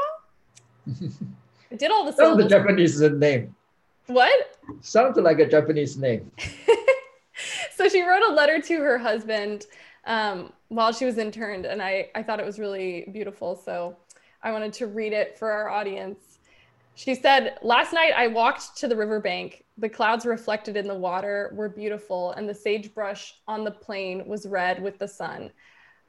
I 1.72 1.76
did 1.76 1.90
all 1.90 2.04
the 2.04 2.12
Sounds 2.12 2.42
a 2.42 2.48
Japanese 2.48 3.00
name. 3.00 3.54
What? 4.06 4.58
Sounds 4.80 5.18
like 5.18 5.38
a 5.40 5.46
Japanese 5.46 5.96
name. 5.96 6.30
so 7.74 7.88
she 7.88 8.02
wrote 8.02 8.22
a 8.22 8.32
letter 8.32 8.60
to 8.60 8.80
her 8.80 8.98
husband 8.98 9.66
um, 10.06 10.52
while 10.68 10.92
she 10.92 11.04
was 11.04 11.18
interned, 11.18 11.66
and 11.66 11.82
I, 11.82 12.10
I 12.14 12.22
thought 12.22 12.38
it 12.40 12.46
was 12.46 12.58
really 12.58 13.08
beautiful. 13.12 13.56
So 13.56 13.96
I 14.42 14.52
wanted 14.52 14.72
to 14.74 14.86
read 14.86 15.12
it 15.12 15.38
for 15.38 15.50
our 15.50 15.68
audience. 15.68 16.33
She 16.94 17.14
said, 17.14 17.58
Last 17.62 17.92
night 17.92 18.12
I 18.16 18.28
walked 18.28 18.76
to 18.78 18.88
the 18.88 18.96
riverbank. 18.96 19.64
The 19.78 19.88
clouds 19.88 20.24
reflected 20.24 20.76
in 20.76 20.86
the 20.86 20.94
water 20.94 21.52
were 21.54 21.68
beautiful, 21.68 22.32
and 22.32 22.48
the 22.48 22.54
sagebrush 22.54 23.34
on 23.48 23.64
the 23.64 23.70
plain 23.70 24.26
was 24.26 24.46
red 24.46 24.80
with 24.80 24.98
the 24.98 25.08
sun. 25.08 25.50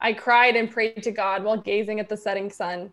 I 0.00 0.12
cried 0.12 0.56
and 0.56 0.70
prayed 0.70 1.02
to 1.02 1.10
God 1.10 1.42
while 1.42 1.56
gazing 1.56 1.98
at 2.00 2.08
the 2.08 2.16
setting 2.16 2.50
sun. 2.50 2.92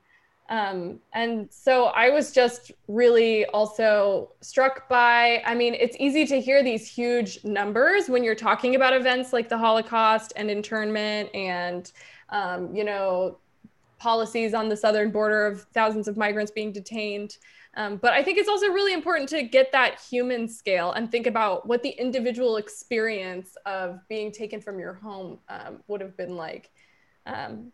Um, 0.50 1.00
and 1.14 1.48
so 1.52 1.86
I 1.86 2.10
was 2.10 2.32
just 2.32 2.72
really 2.88 3.46
also 3.48 4.32
struck 4.42 4.90
by, 4.90 5.42
I 5.46 5.56
mean, 5.56 5.74
it's 5.74 5.96
easy 6.00 6.26
to 6.28 6.42
hear 6.42 6.64
these 6.64 6.88
huge 6.88 7.44
numbers 7.44 8.10
when 8.10 8.24
you're 8.24 8.36
talking 8.36 8.76
about 8.76 8.94
events 8.94 9.32
like 9.32 9.48
the 9.48 9.58
Holocaust 9.58 10.34
and 10.36 10.52
internment 10.52 11.34
and, 11.34 11.92
um, 12.30 12.76
you 12.76 12.84
know, 12.84 13.38
policies 14.00 14.54
on 14.54 14.68
the 14.68 14.76
southern 14.76 15.12
border 15.12 15.48
of 15.48 15.64
thousands 15.74 16.10
of 16.10 16.18
migrants 16.18 16.52
being 16.52 16.74
detained. 16.74 17.38
Um, 17.76 17.98
but 17.98 18.14
I 18.14 18.22
think 18.22 18.38
it's 18.38 18.50
also 18.50 18.68
really 18.68 18.94
important 18.94 19.30
to 19.30 19.42
get 19.44 19.72
that 19.72 20.00
human 20.00 20.48
scale 20.48 20.92
and 20.92 21.12
think 21.12 21.26
about 21.26 21.68
what 21.68 21.82
the 21.82 21.90
individual 21.90 22.58
experience 22.58 23.58
of 23.66 24.00
being 24.08 24.32
taken 24.32 24.62
from 24.62 24.80
your 24.80 24.94
home 24.94 25.40
um, 25.50 25.80
would 25.88 26.02
have 26.02 26.16
been 26.16 26.36
like. 26.36 26.70
Um, 27.26 27.72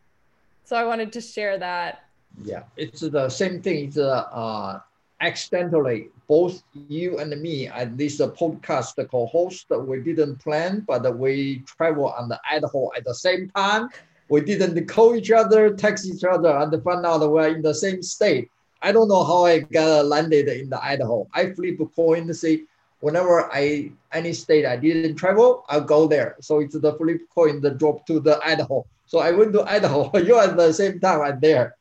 so 0.63 0.77
I 0.77 0.85
wanted 0.85 1.11
to 1.13 1.21
share 1.21 1.57
that. 1.57 2.05
Yeah, 2.43 2.63
it's 2.77 3.01
the 3.01 3.27
same 3.27 3.61
thing. 3.61 3.87
It's 3.87 3.97
uh, 3.97 4.79
accidentally 5.19 6.09
both 6.27 6.63
you 6.87 7.17
and 7.17 7.41
me 7.41 7.67
at 7.67 7.97
this 7.97 8.19
podcast 8.19 8.95
co-host. 9.09 9.65
We 9.69 10.01
didn't 10.01 10.37
plan, 10.37 10.85
but 10.87 11.17
we 11.17 11.63
travel 11.65 12.07
on 12.09 12.29
the 12.29 12.39
Idaho 12.49 12.89
at 12.95 13.03
the 13.03 13.15
same 13.15 13.49
time. 13.49 13.89
We 14.29 14.41
didn't 14.41 14.85
call 14.85 15.15
each 15.15 15.31
other, 15.31 15.73
text 15.75 16.05
each 16.05 16.23
other, 16.23 16.49
and 16.49 16.83
find 16.83 17.05
out 17.05 17.29
we're 17.29 17.49
in 17.49 17.61
the 17.63 17.73
same 17.73 18.01
state 18.01 18.49
I 18.81 18.91
don't 18.91 19.07
know 19.07 19.23
how 19.23 19.45
I 19.45 19.59
got 19.59 20.05
landed 20.05 20.47
in 20.47 20.69
the 20.69 20.81
Idaho. 20.83 21.27
I 21.33 21.51
flip 21.51 21.79
a 21.79 21.85
coin 21.85 22.27
to 22.27 22.33
see 22.33 22.65
whenever 23.01 23.51
I 23.51 23.91
any 24.13 24.33
state 24.33 24.65
I 24.65 24.75
didn't 24.75 25.15
travel, 25.15 25.65
I'll 25.69 25.81
go 25.81 26.07
there. 26.07 26.35
So 26.39 26.59
it's 26.59 26.79
the 26.79 26.93
flip 26.93 27.21
coin 27.33 27.61
that 27.61 27.77
drop 27.77 28.05
to 28.07 28.19
the 28.19 28.39
Idaho. 28.43 28.85
So 29.05 29.19
I 29.19 29.31
went 29.31 29.53
to 29.53 29.63
Idaho. 29.63 30.11
you 30.17 30.39
at 30.39 30.55
the 30.55 30.71
same 30.73 30.99
time 30.99 31.21
I'm 31.21 31.39
there. 31.39 31.75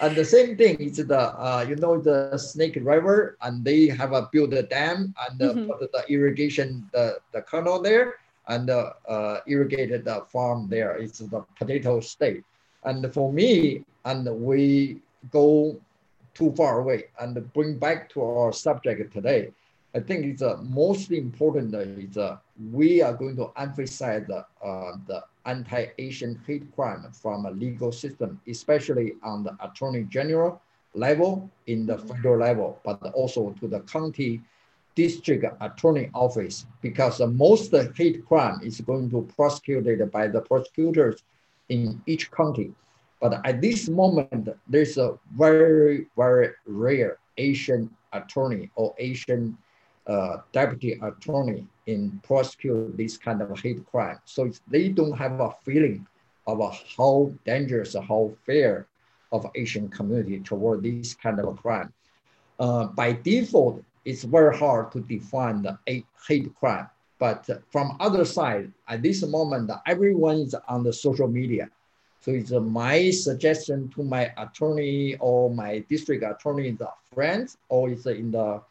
And 0.00 0.16
the 0.16 0.24
same 0.24 0.56
thing 0.56 0.76
is 0.80 0.96
the 0.96 1.20
uh, 1.38 1.64
you 1.68 1.76
know 1.76 2.00
the 2.00 2.36
Snake 2.36 2.78
River 2.80 3.38
and 3.42 3.64
they 3.64 3.86
have 3.86 4.12
a 4.12 4.28
built 4.32 4.52
a 4.52 4.62
dam 4.62 5.14
and 5.28 5.40
uh, 5.40 5.54
mm-hmm. 5.54 5.70
put 5.70 5.92
the 5.92 6.04
irrigation 6.08 6.88
the, 6.92 7.18
the 7.32 7.42
canal 7.42 7.80
there 7.80 8.14
and 8.48 8.70
uh, 8.70 8.92
uh, 9.08 9.38
irrigated 9.46 10.04
the 10.04 10.26
farm 10.32 10.68
there. 10.68 10.96
It's 10.96 11.20
the 11.20 11.44
potato 11.56 12.00
state. 12.00 12.44
And 12.82 13.12
for 13.14 13.32
me, 13.32 13.84
and 14.04 14.28
we 14.42 15.00
go 15.30 15.80
too 16.34 16.52
far 16.56 16.80
away 16.80 17.04
and 17.20 17.52
bring 17.52 17.78
back 17.78 18.08
to 18.10 18.22
our 18.22 18.52
subject 18.52 19.12
today. 19.12 19.50
I 19.96 20.00
think 20.00 20.26
it's 20.26 20.42
uh, 20.42 20.56
most 20.62 21.12
important 21.12 21.72
is 21.74 22.16
uh, 22.16 22.38
we 22.72 23.00
are 23.00 23.14
going 23.14 23.36
to 23.36 23.52
emphasize 23.56 24.24
the, 24.26 24.44
uh, 24.62 24.92
the 25.06 25.22
anti-Asian 25.46 26.40
hate 26.46 26.74
crime 26.74 27.06
from 27.12 27.46
a 27.46 27.52
legal 27.52 27.92
system, 27.92 28.40
especially 28.48 29.14
on 29.22 29.44
the 29.44 29.56
attorney 29.60 30.02
general 30.04 30.60
level 30.94 31.48
in 31.68 31.86
the 31.86 31.98
federal 31.98 32.38
level, 32.38 32.80
but 32.84 33.00
also 33.14 33.50
to 33.60 33.68
the 33.68 33.80
county 33.80 34.40
district 34.96 35.44
attorney 35.60 36.10
office, 36.14 36.66
because 36.80 37.18
the 37.18 37.26
most 37.26 37.74
hate 37.96 38.24
crime 38.26 38.60
is 38.62 38.80
going 38.80 39.10
to 39.10 39.28
prosecuted 39.36 40.10
by 40.10 40.28
the 40.28 40.40
prosecutors 40.40 41.22
in 41.68 42.00
each 42.06 42.30
county. 42.30 42.72
But 43.24 43.40
at 43.46 43.62
this 43.62 43.88
moment, 43.88 44.50
there's 44.68 44.98
a 44.98 45.18
very, 45.34 46.08
very 46.14 46.50
rare 46.66 47.16
Asian 47.38 47.88
attorney 48.12 48.70
or 48.76 48.94
Asian 48.98 49.56
uh, 50.06 50.44
deputy 50.52 51.00
attorney 51.00 51.66
in 51.86 52.20
prosecute 52.22 52.94
this 52.98 53.16
kind 53.16 53.40
of 53.40 53.58
hate 53.58 53.80
crime. 53.86 54.18
So 54.26 54.52
they 54.68 54.90
don't 54.90 55.16
have 55.16 55.40
a 55.40 55.56
feeling 55.64 56.06
of 56.46 56.60
how 56.98 57.32
dangerous, 57.46 57.94
how 57.94 58.30
fair 58.44 58.88
of 59.32 59.46
Asian 59.54 59.88
community 59.88 60.40
toward 60.40 60.82
this 60.82 61.14
kind 61.14 61.40
of 61.40 61.56
crime. 61.56 61.94
Uh, 62.60 62.88
by 62.88 63.12
default, 63.12 63.82
it's 64.04 64.24
very 64.24 64.54
hard 64.54 64.92
to 64.92 65.00
define 65.00 65.62
the 65.62 65.78
hate 66.28 66.54
crime. 66.56 66.90
But 67.18 67.48
from 67.72 67.96
other 68.00 68.26
side, 68.26 68.70
at 68.86 69.00
this 69.00 69.22
moment, 69.22 69.70
everyone 69.86 70.40
is 70.40 70.54
on 70.68 70.82
the 70.82 70.92
social 70.92 71.26
media. 71.26 71.70
So 72.24 72.32
it's 72.32 72.52
uh, 72.52 72.60
my 72.60 73.10
suggestion 73.10 73.90
to 73.90 74.02
my 74.02 74.32
attorney 74.38 75.14
or 75.20 75.50
my 75.50 75.80
district 75.90 76.24
attorney, 76.24 76.70
the 76.70 76.88
friends, 77.12 77.58
or 77.68 77.90
it's 77.90 78.06
in 78.06 78.30
the 78.30 78.62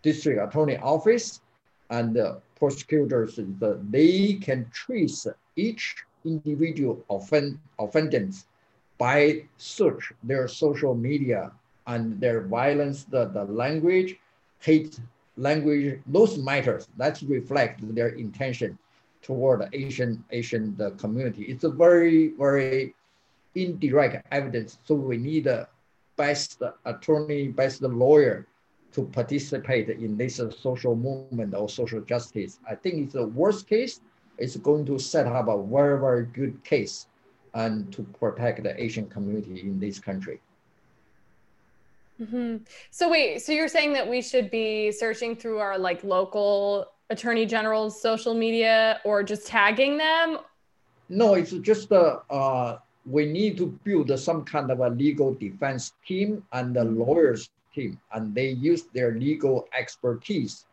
district 0.00 0.40
attorney 0.40 0.78
office 0.78 1.42
and 1.90 2.16
the 2.16 2.40
prosecutors, 2.58 3.36
the, 3.36 3.78
they 3.90 4.40
can 4.40 4.70
trace 4.72 5.26
each 5.56 5.94
individual 6.24 7.04
offend, 7.10 7.58
offendants 7.78 8.46
by 8.96 9.44
search 9.58 10.14
their 10.22 10.48
social 10.48 10.94
media 10.94 11.52
and 11.86 12.18
their 12.18 12.40
violence, 12.46 13.04
the, 13.04 13.26
the 13.26 13.44
language, 13.44 14.16
hate 14.60 14.98
language, 15.36 16.00
those 16.06 16.38
matters, 16.38 16.88
that 16.96 17.20
reflect 17.28 17.94
their 17.94 18.08
intention 18.16 18.78
toward 19.26 19.60
the 19.60 19.68
Asian 19.72 20.22
Asian 20.30 20.76
the 20.76 20.92
community. 20.92 21.42
It's 21.44 21.64
a 21.64 21.70
very 21.70 22.28
very 22.38 22.94
indirect 23.56 24.24
evidence. 24.30 24.78
So 24.84 24.94
we 24.94 25.16
need 25.16 25.46
a 25.48 25.68
best 26.16 26.62
attorney, 26.84 27.48
best 27.48 27.82
lawyer 27.82 28.46
to 28.92 29.04
participate 29.06 29.88
in 29.90 30.16
this 30.16 30.36
social 30.62 30.94
movement 30.94 31.54
or 31.54 31.68
social 31.68 32.00
justice. 32.02 32.60
I 32.70 32.76
think 32.76 32.94
it's 33.02 33.14
the 33.14 33.26
worst 33.26 33.66
case. 33.66 34.00
It's 34.38 34.56
going 34.56 34.86
to 34.86 34.98
set 34.98 35.26
up 35.26 35.48
a 35.48 35.60
very 35.60 35.98
very 35.98 36.26
good 36.26 36.62
case 36.62 37.08
and 37.54 37.92
to 37.94 38.02
protect 38.20 38.62
the 38.62 38.80
Asian 38.80 39.08
community 39.08 39.60
in 39.62 39.80
this 39.80 39.98
country. 39.98 40.40
Mm-hmm. 42.20 42.64
So 42.90 43.10
wait, 43.10 43.42
so 43.42 43.52
you're 43.52 43.68
saying 43.68 43.92
that 43.94 44.08
we 44.08 44.22
should 44.22 44.50
be 44.50 44.92
searching 44.92 45.34
through 45.36 45.58
our 45.58 45.76
like 45.78 46.04
local 46.04 46.92
attorney 47.10 47.46
general's 47.46 48.00
social 48.00 48.34
media 48.34 49.00
or 49.04 49.22
just 49.22 49.46
tagging 49.46 49.96
them? 49.96 50.38
No, 51.08 51.34
it's 51.34 51.52
just 51.52 51.92
uh, 51.92 52.20
uh, 52.30 52.78
we 53.04 53.26
need 53.26 53.56
to 53.58 53.66
build 53.84 54.16
some 54.18 54.44
kind 54.44 54.70
of 54.70 54.80
a 54.80 54.90
legal 54.90 55.34
defense 55.34 55.92
team 56.06 56.42
and 56.52 56.76
a 56.76 56.84
lawyers 56.84 57.50
team, 57.74 58.00
and 58.12 58.34
they 58.34 58.48
use 58.48 58.84
their 58.92 59.12
legal 59.12 59.68
expertise, 59.78 60.66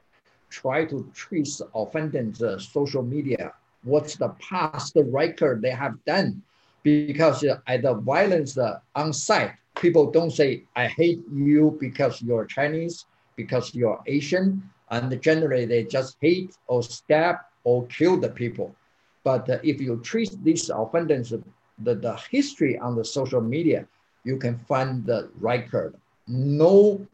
try 0.50 0.86
to 0.86 1.10
trace 1.14 1.62
offenders' 1.76 2.42
uh, 2.42 2.58
social 2.58 3.04
media. 3.04 3.54
What's 3.84 4.16
the 4.16 4.30
past 4.40 4.94
record 4.96 5.62
they 5.62 5.72
have 5.72 6.04
done? 6.06 6.42
Because 6.82 7.44
uh, 7.44 7.60
at 7.68 7.84
the 7.84 7.94
violence 7.94 8.58
uh, 8.58 8.80
on 8.96 9.14
site, 9.14 9.52
people 9.76 10.10
don't 10.10 10.32
say, 10.32 10.64
I 10.76 10.88
hate 10.88 11.22
you 11.32 11.78
because 11.80 12.22
you're 12.22 12.46
Chinese, 12.46 13.06
because 13.36 13.76
you're 13.76 14.02
Asian, 14.08 14.68
and 14.92 15.22
generally 15.22 15.66
they 15.66 15.84
just 15.84 16.18
hate 16.22 16.56
or 16.68 16.84
stab 16.84 17.38
or 17.64 17.86
kill 17.88 18.18
the 18.18 18.30
people. 18.30 18.76
But 19.24 19.50
uh, 19.50 19.60
if 19.64 19.80
you 19.80 20.00
treat 20.04 20.32
these 20.44 20.70
offenders, 20.70 21.34
the, 21.80 21.96
the 21.96 22.20
history 22.30 22.78
on 22.78 22.96
the 22.96 23.06
social 23.06 23.42
media, 23.42 23.88
you 24.24 24.38
can 24.38 24.58
find 24.60 25.06
the 25.06 25.30
record. 25.40 25.96
No 26.28 27.06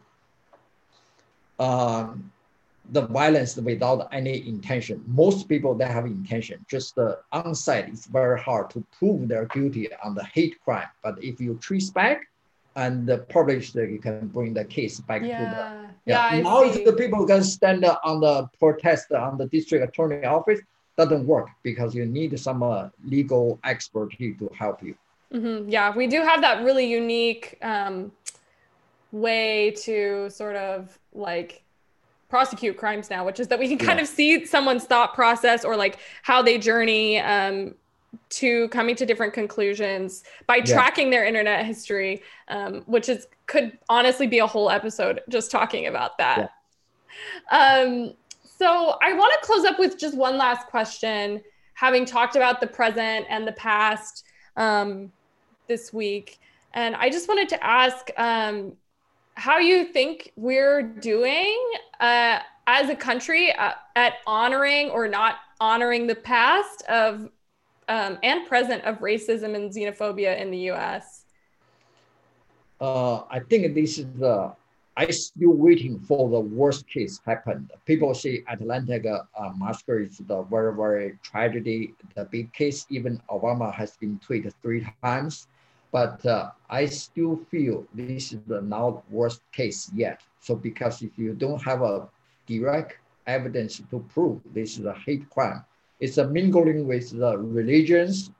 um, 1.59 2.31
the 2.91 3.05
violence 3.07 3.55
without 3.57 4.07
any 4.11 4.47
intention. 4.47 5.03
Most 5.07 5.47
people 5.47 5.75
that 5.75 5.91
have 5.91 6.05
intention, 6.05 6.65
just 6.67 6.95
the 6.95 7.19
onside, 7.33 7.89
it's 7.89 8.07
very 8.07 8.39
hard 8.39 8.69
to 8.71 8.83
prove 8.97 9.27
they're 9.27 9.45
guilty 9.45 9.89
on 10.03 10.15
the 10.15 10.23
hate 10.23 10.59
crime. 10.63 10.87
But 11.03 11.23
if 11.23 11.39
you 11.39 11.55
trace 11.61 11.89
back, 11.89 12.27
and 12.75 13.07
the 13.07 13.17
publisher 13.17 13.85
you 13.85 13.99
can 13.99 14.27
bring 14.27 14.53
the 14.53 14.63
case 14.63 14.99
back 15.01 15.21
yeah. 15.23 15.39
to 15.39 15.43
the 15.43 15.93
yeah. 16.05 16.35
yeah. 16.35 16.41
now 16.41 16.63
the 16.63 16.93
people 16.93 17.25
can 17.25 17.43
stand 17.43 17.83
on 18.03 18.19
the 18.19 18.47
protest 18.59 19.11
on 19.11 19.37
the 19.37 19.47
district 19.47 19.83
attorney 19.83 20.25
office 20.25 20.59
doesn't 20.99 21.25
work 21.25 21.47
because 21.63 21.95
you 21.95 22.05
need 22.05 22.37
some 22.37 22.61
uh, 22.61 22.89
legal 23.05 23.57
expertise 23.63 24.37
to 24.37 24.51
help 24.53 24.83
you. 24.83 24.95
Mm-hmm. 25.33 25.69
Yeah, 25.69 25.95
we 25.95 26.07
do 26.07 26.21
have 26.21 26.41
that 26.41 26.63
really 26.63 26.85
unique 26.85 27.57
um, 27.61 28.11
way 29.11 29.71
to 29.83 30.29
sort 30.29 30.55
of 30.55 30.99
like 31.13 31.63
prosecute 32.27 32.75
crimes 32.77 33.09
now, 33.09 33.25
which 33.25 33.39
is 33.39 33.47
that 33.47 33.59
we 33.59 33.67
can 33.67 33.77
kind 33.77 33.97
yeah. 33.97 34.03
of 34.03 34.09
see 34.09 34.45
someone's 34.45 34.83
thought 34.85 35.13
process 35.13 35.63
or 35.63 35.75
like 35.75 35.99
how 36.23 36.41
they 36.41 36.57
journey 36.57 37.19
um, 37.19 37.75
to 38.29 38.67
coming 38.69 38.95
to 38.95 39.05
different 39.05 39.33
conclusions 39.33 40.23
by 40.47 40.57
yeah. 40.57 40.65
tracking 40.65 41.09
their 41.09 41.25
internet 41.25 41.65
history, 41.65 42.21
um, 42.47 42.81
which 42.85 43.09
is 43.09 43.27
could 43.47 43.77
honestly 43.89 44.27
be 44.27 44.39
a 44.39 44.47
whole 44.47 44.69
episode 44.69 45.21
just 45.29 45.51
talking 45.51 45.87
about 45.87 46.17
that. 46.17 46.51
Yeah. 47.51 47.81
Um, 47.81 48.13
so 48.43 48.97
I 49.01 49.13
want 49.13 49.33
to 49.39 49.45
close 49.45 49.65
up 49.65 49.79
with 49.79 49.97
just 49.97 50.15
one 50.15 50.37
last 50.37 50.67
question. 50.67 51.41
Having 51.73 52.05
talked 52.05 52.35
about 52.35 52.59
the 52.59 52.67
present 52.67 53.25
and 53.29 53.47
the 53.47 53.53
past 53.53 54.25
um, 54.57 55.11
this 55.67 55.93
week, 55.93 56.39
and 56.73 56.95
I 56.95 57.09
just 57.09 57.27
wanted 57.27 57.47
to 57.49 57.63
ask 57.63 58.09
um, 58.17 58.73
how 59.35 59.59
you 59.59 59.85
think 59.85 60.33
we're 60.35 60.83
doing 60.83 61.57
uh, 62.01 62.39
as 62.67 62.89
a 62.89 62.95
country 62.95 63.53
uh, 63.53 63.71
at 63.95 64.15
honoring 64.27 64.89
or 64.89 65.07
not 65.07 65.37
honoring 65.61 66.05
the 66.05 66.15
past 66.15 66.83
of 66.83 67.29
um, 67.89 68.19
and 68.23 68.47
present 68.47 68.83
of 68.85 68.99
racism 68.99 69.55
and 69.55 69.73
xenophobia 69.73 70.39
in 70.39 70.51
the 70.51 70.59
U.S. 70.71 71.25
Uh, 72.79 73.23
I 73.29 73.39
think 73.39 73.75
this 73.75 73.97
is 73.97 74.05
the 74.17 74.53
I 74.95 75.09
still 75.11 75.53
waiting 75.53 75.97
for 75.97 76.29
the 76.29 76.39
worst 76.39 76.87
case 76.87 77.21
happened. 77.25 77.71
People 77.85 78.13
say 78.13 78.43
Atlantic 78.49 79.05
uh, 79.05 79.23
massacre 79.57 79.99
is 79.99 80.17
the 80.17 80.43
very 80.43 80.73
very 80.75 81.17
tragedy, 81.23 81.93
the 82.15 82.25
big 82.25 82.53
case. 82.53 82.85
Even 82.89 83.21
Obama 83.29 83.73
has 83.73 83.97
been 83.97 84.19
tweeted 84.19 84.53
three 84.61 84.85
times, 85.03 85.47
but 85.91 86.23
uh, 86.25 86.51
I 86.69 86.85
still 86.85 87.37
feel 87.49 87.85
this 87.93 88.33
is 88.33 88.39
the 88.45 88.61
not 88.61 89.09
worst 89.09 89.41
case 89.51 89.89
yet. 89.95 90.21
So 90.41 90.55
because 90.55 91.01
if 91.01 91.17
you 91.17 91.33
don't 91.33 91.61
have 91.63 91.81
a 91.81 92.07
direct 92.45 92.97
evidence 93.25 93.81
to 93.89 93.99
prove 94.13 94.41
this 94.53 94.77
is 94.77 94.85
a 94.85 94.93
hate 94.93 95.29
crime, 95.29 95.63
it's 95.99 96.17
a 96.17 96.27
mingling 96.27 96.87
with 96.87 97.11
the 97.11 97.37
religions, 97.37 98.31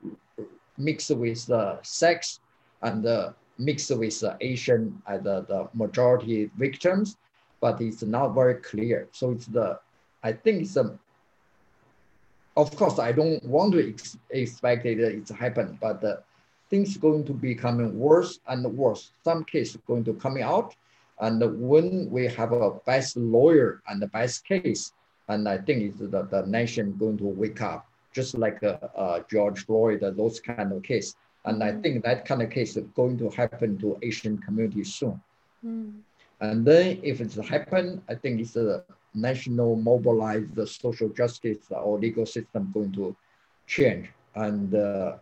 mixed 0.78 1.10
with 1.10 1.46
the 1.46 1.78
sex, 1.82 2.40
and 2.82 3.04
uh, 3.06 3.32
mixed 3.58 3.90
with 3.90 4.18
the 4.20 4.36
Asian 4.40 5.00
as 5.06 5.22
the, 5.22 5.42
the 5.42 5.68
majority 5.74 6.50
victims, 6.56 7.16
but 7.60 7.80
it's 7.80 8.02
not 8.02 8.28
very 8.28 8.54
clear. 8.54 9.08
So 9.12 9.32
it's 9.32 9.46
the, 9.46 9.78
I 10.22 10.32
think 10.32 10.62
it's 10.62 10.76
a, 10.76 10.98
of 12.56 12.74
course, 12.76 12.98
I 12.98 13.12
don't 13.12 13.44
want 13.44 13.72
to 13.72 13.90
ex 13.90 14.18
expect 14.30 14.86
it 14.86 14.98
it's 14.98 15.30
happened, 15.30 15.78
but 15.80 16.00
the 16.00 16.22
things 16.70 16.96
going 16.96 17.24
to 17.24 17.32
be 17.32 17.54
coming 17.54 17.98
worse 17.98 18.40
and 18.48 18.64
worse. 18.76 19.12
Some 19.24 19.44
case 19.44 19.76
going 19.86 20.04
to 20.04 20.14
coming 20.14 20.42
out, 20.42 20.74
and 21.20 21.40
when 21.60 22.08
we 22.10 22.26
have 22.26 22.52
a 22.52 22.70
best 22.86 23.16
lawyer 23.16 23.82
and 23.88 24.00
the 24.00 24.08
best 24.08 24.44
case, 24.44 24.92
and 25.30 25.48
I 25.48 25.58
think 25.58 25.82
it's 25.82 25.98
the, 25.98 26.22
the 26.34 26.44
nation 26.46 26.96
going 26.98 27.16
to 27.18 27.24
wake 27.24 27.62
up, 27.62 27.86
just 28.12 28.36
like 28.36 28.62
uh, 28.64 28.78
uh, 28.96 29.20
George 29.30 29.64
Floyd, 29.64 30.02
uh, 30.02 30.10
those 30.10 30.40
kind 30.40 30.72
of 30.72 30.82
case. 30.82 31.14
And 31.44 31.62
I 31.62 31.70
mm-hmm. 31.70 31.82
think 31.82 32.04
that 32.04 32.24
kind 32.24 32.42
of 32.42 32.50
case 32.50 32.76
is 32.76 32.88
going 32.96 33.16
to 33.18 33.30
happen 33.30 33.78
to 33.78 33.96
Asian 34.02 34.38
community 34.38 34.82
soon. 34.82 35.20
Mm. 35.64 36.00
And 36.40 36.64
then 36.64 36.98
if 37.02 37.20
it's 37.20 37.36
happen, 37.36 38.02
I 38.08 38.16
think 38.16 38.40
it's 38.40 38.56
a 38.56 38.82
national 39.14 39.76
mobilized 39.76 40.54
the 40.56 40.66
social 40.66 41.08
justice 41.10 41.58
or 41.70 41.98
legal 41.98 42.26
system 42.26 42.70
going 42.74 42.92
to 42.92 43.14
change. 43.68 44.10
And 44.34 44.74
uh, 44.74 45.16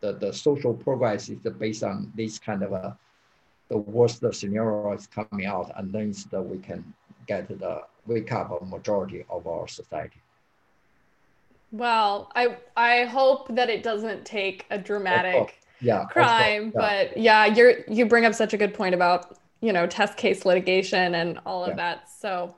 the, 0.00 0.12
the 0.14 0.32
social 0.32 0.74
progress 0.74 1.28
is 1.28 1.38
based 1.38 1.84
on 1.84 2.12
this 2.16 2.38
kind 2.38 2.64
of 2.64 2.72
a, 2.72 2.98
the 3.68 3.78
worst 3.78 4.24
scenario 4.32 4.92
is 4.92 5.06
coming 5.06 5.46
out 5.46 5.70
and 5.76 5.92
then 5.92 6.12
that 6.32 6.42
we 6.42 6.58
can 6.58 6.92
get 7.28 7.48
the 7.48 7.82
wake 8.06 8.32
up 8.32 8.60
a 8.60 8.64
majority 8.64 9.24
of 9.28 9.46
our 9.46 9.68
society. 9.68 10.20
Well, 11.72 12.30
I 12.34 12.56
I 12.76 13.04
hope 13.04 13.54
that 13.54 13.68
it 13.68 13.82
doesn't 13.82 14.24
take 14.24 14.66
a 14.70 14.78
dramatic 14.78 15.60
yeah, 15.80 16.04
crime, 16.04 16.72
yeah. 16.74 16.80
but 16.80 17.16
yeah, 17.16 17.44
you're 17.46 17.80
you 17.88 18.06
bring 18.06 18.24
up 18.24 18.34
such 18.34 18.54
a 18.54 18.56
good 18.56 18.72
point 18.72 18.94
about 18.94 19.38
you 19.60 19.72
know 19.72 19.86
test 19.86 20.16
case 20.16 20.44
litigation 20.44 21.14
and 21.14 21.40
all 21.44 21.64
of 21.64 21.70
yeah. 21.70 21.76
that. 21.76 22.10
So 22.10 22.54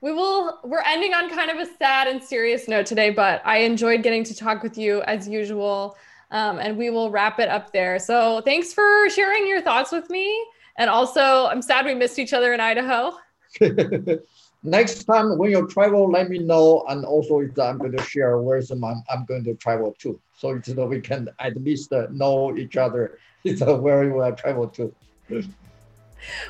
we 0.00 0.12
will 0.12 0.58
we're 0.64 0.82
ending 0.82 1.14
on 1.14 1.30
kind 1.30 1.50
of 1.50 1.58
a 1.58 1.70
sad 1.76 2.08
and 2.08 2.22
serious 2.22 2.66
note 2.66 2.86
today, 2.86 3.10
but 3.10 3.42
I 3.44 3.58
enjoyed 3.58 4.02
getting 4.02 4.24
to 4.24 4.34
talk 4.34 4.62
with 4.62 4.78
you 4.78 5.02
as 5.02 5.28
usual. 5.28 5.96
Um, 6.32 6.58
and 6.58 6.76
we 6.76 6.90
will 6.90 7.10
wrap 7.12 7.38
it 7.38 7.48
up 7.48 7.72
there. 7.72 8.00
So 8.00 8.40
thanks 8.40 8.72
for 8.72 9.08
sharing 9.10 9.46
your 9.46 9.60
thoughts 9.60 9.92
with 9.92 10.10
me. 10.10 10.44
And 10.76 10.90
also, 10.90 11.46
I'm 11.46 11.62
sad 11.62 11.86
we 11.86 11.94
missed 11.94 12.18
each 12.18 12.32
other 12.32 12.52
in 12.52 12.58
Idaho. 12.58 13.12
next 14.66 15.04
time 15.04 15.38
when 15.38 15.50
you 15.50 15.66
travel, 15.68 16.10
let 16.10 16.28
me 16.28 16.38
know. 16.38 16.84
And 16.88 17.04
also, 17.04 17.40
I'm 17.40 17.78
going 17.78 17.96
to 17.96 18.02
share 18.02 18.38
where 18.38 18.60
I'm, 18.70 18.84
I'm 18.84 19.24
going 19.26 19.44
to 19.44 19.54
travel 19.54 19.94
to. 20.00 20.20
So 20.36 20.58
that 20.58 20.86
we 20.86 21.00
can 21.00 21.28
at 21.38 21.56
least 21.56 21.92
uh, 21.92 22.08
know 22.10 22.56
each 22.56 22.76
other 22.76 23.18
it's, 23.44 23.62
where 23.62 24.00
we 24.00 24.10
will 24.10 24.32
travel 24.32 24.66
to. 24.68 24.92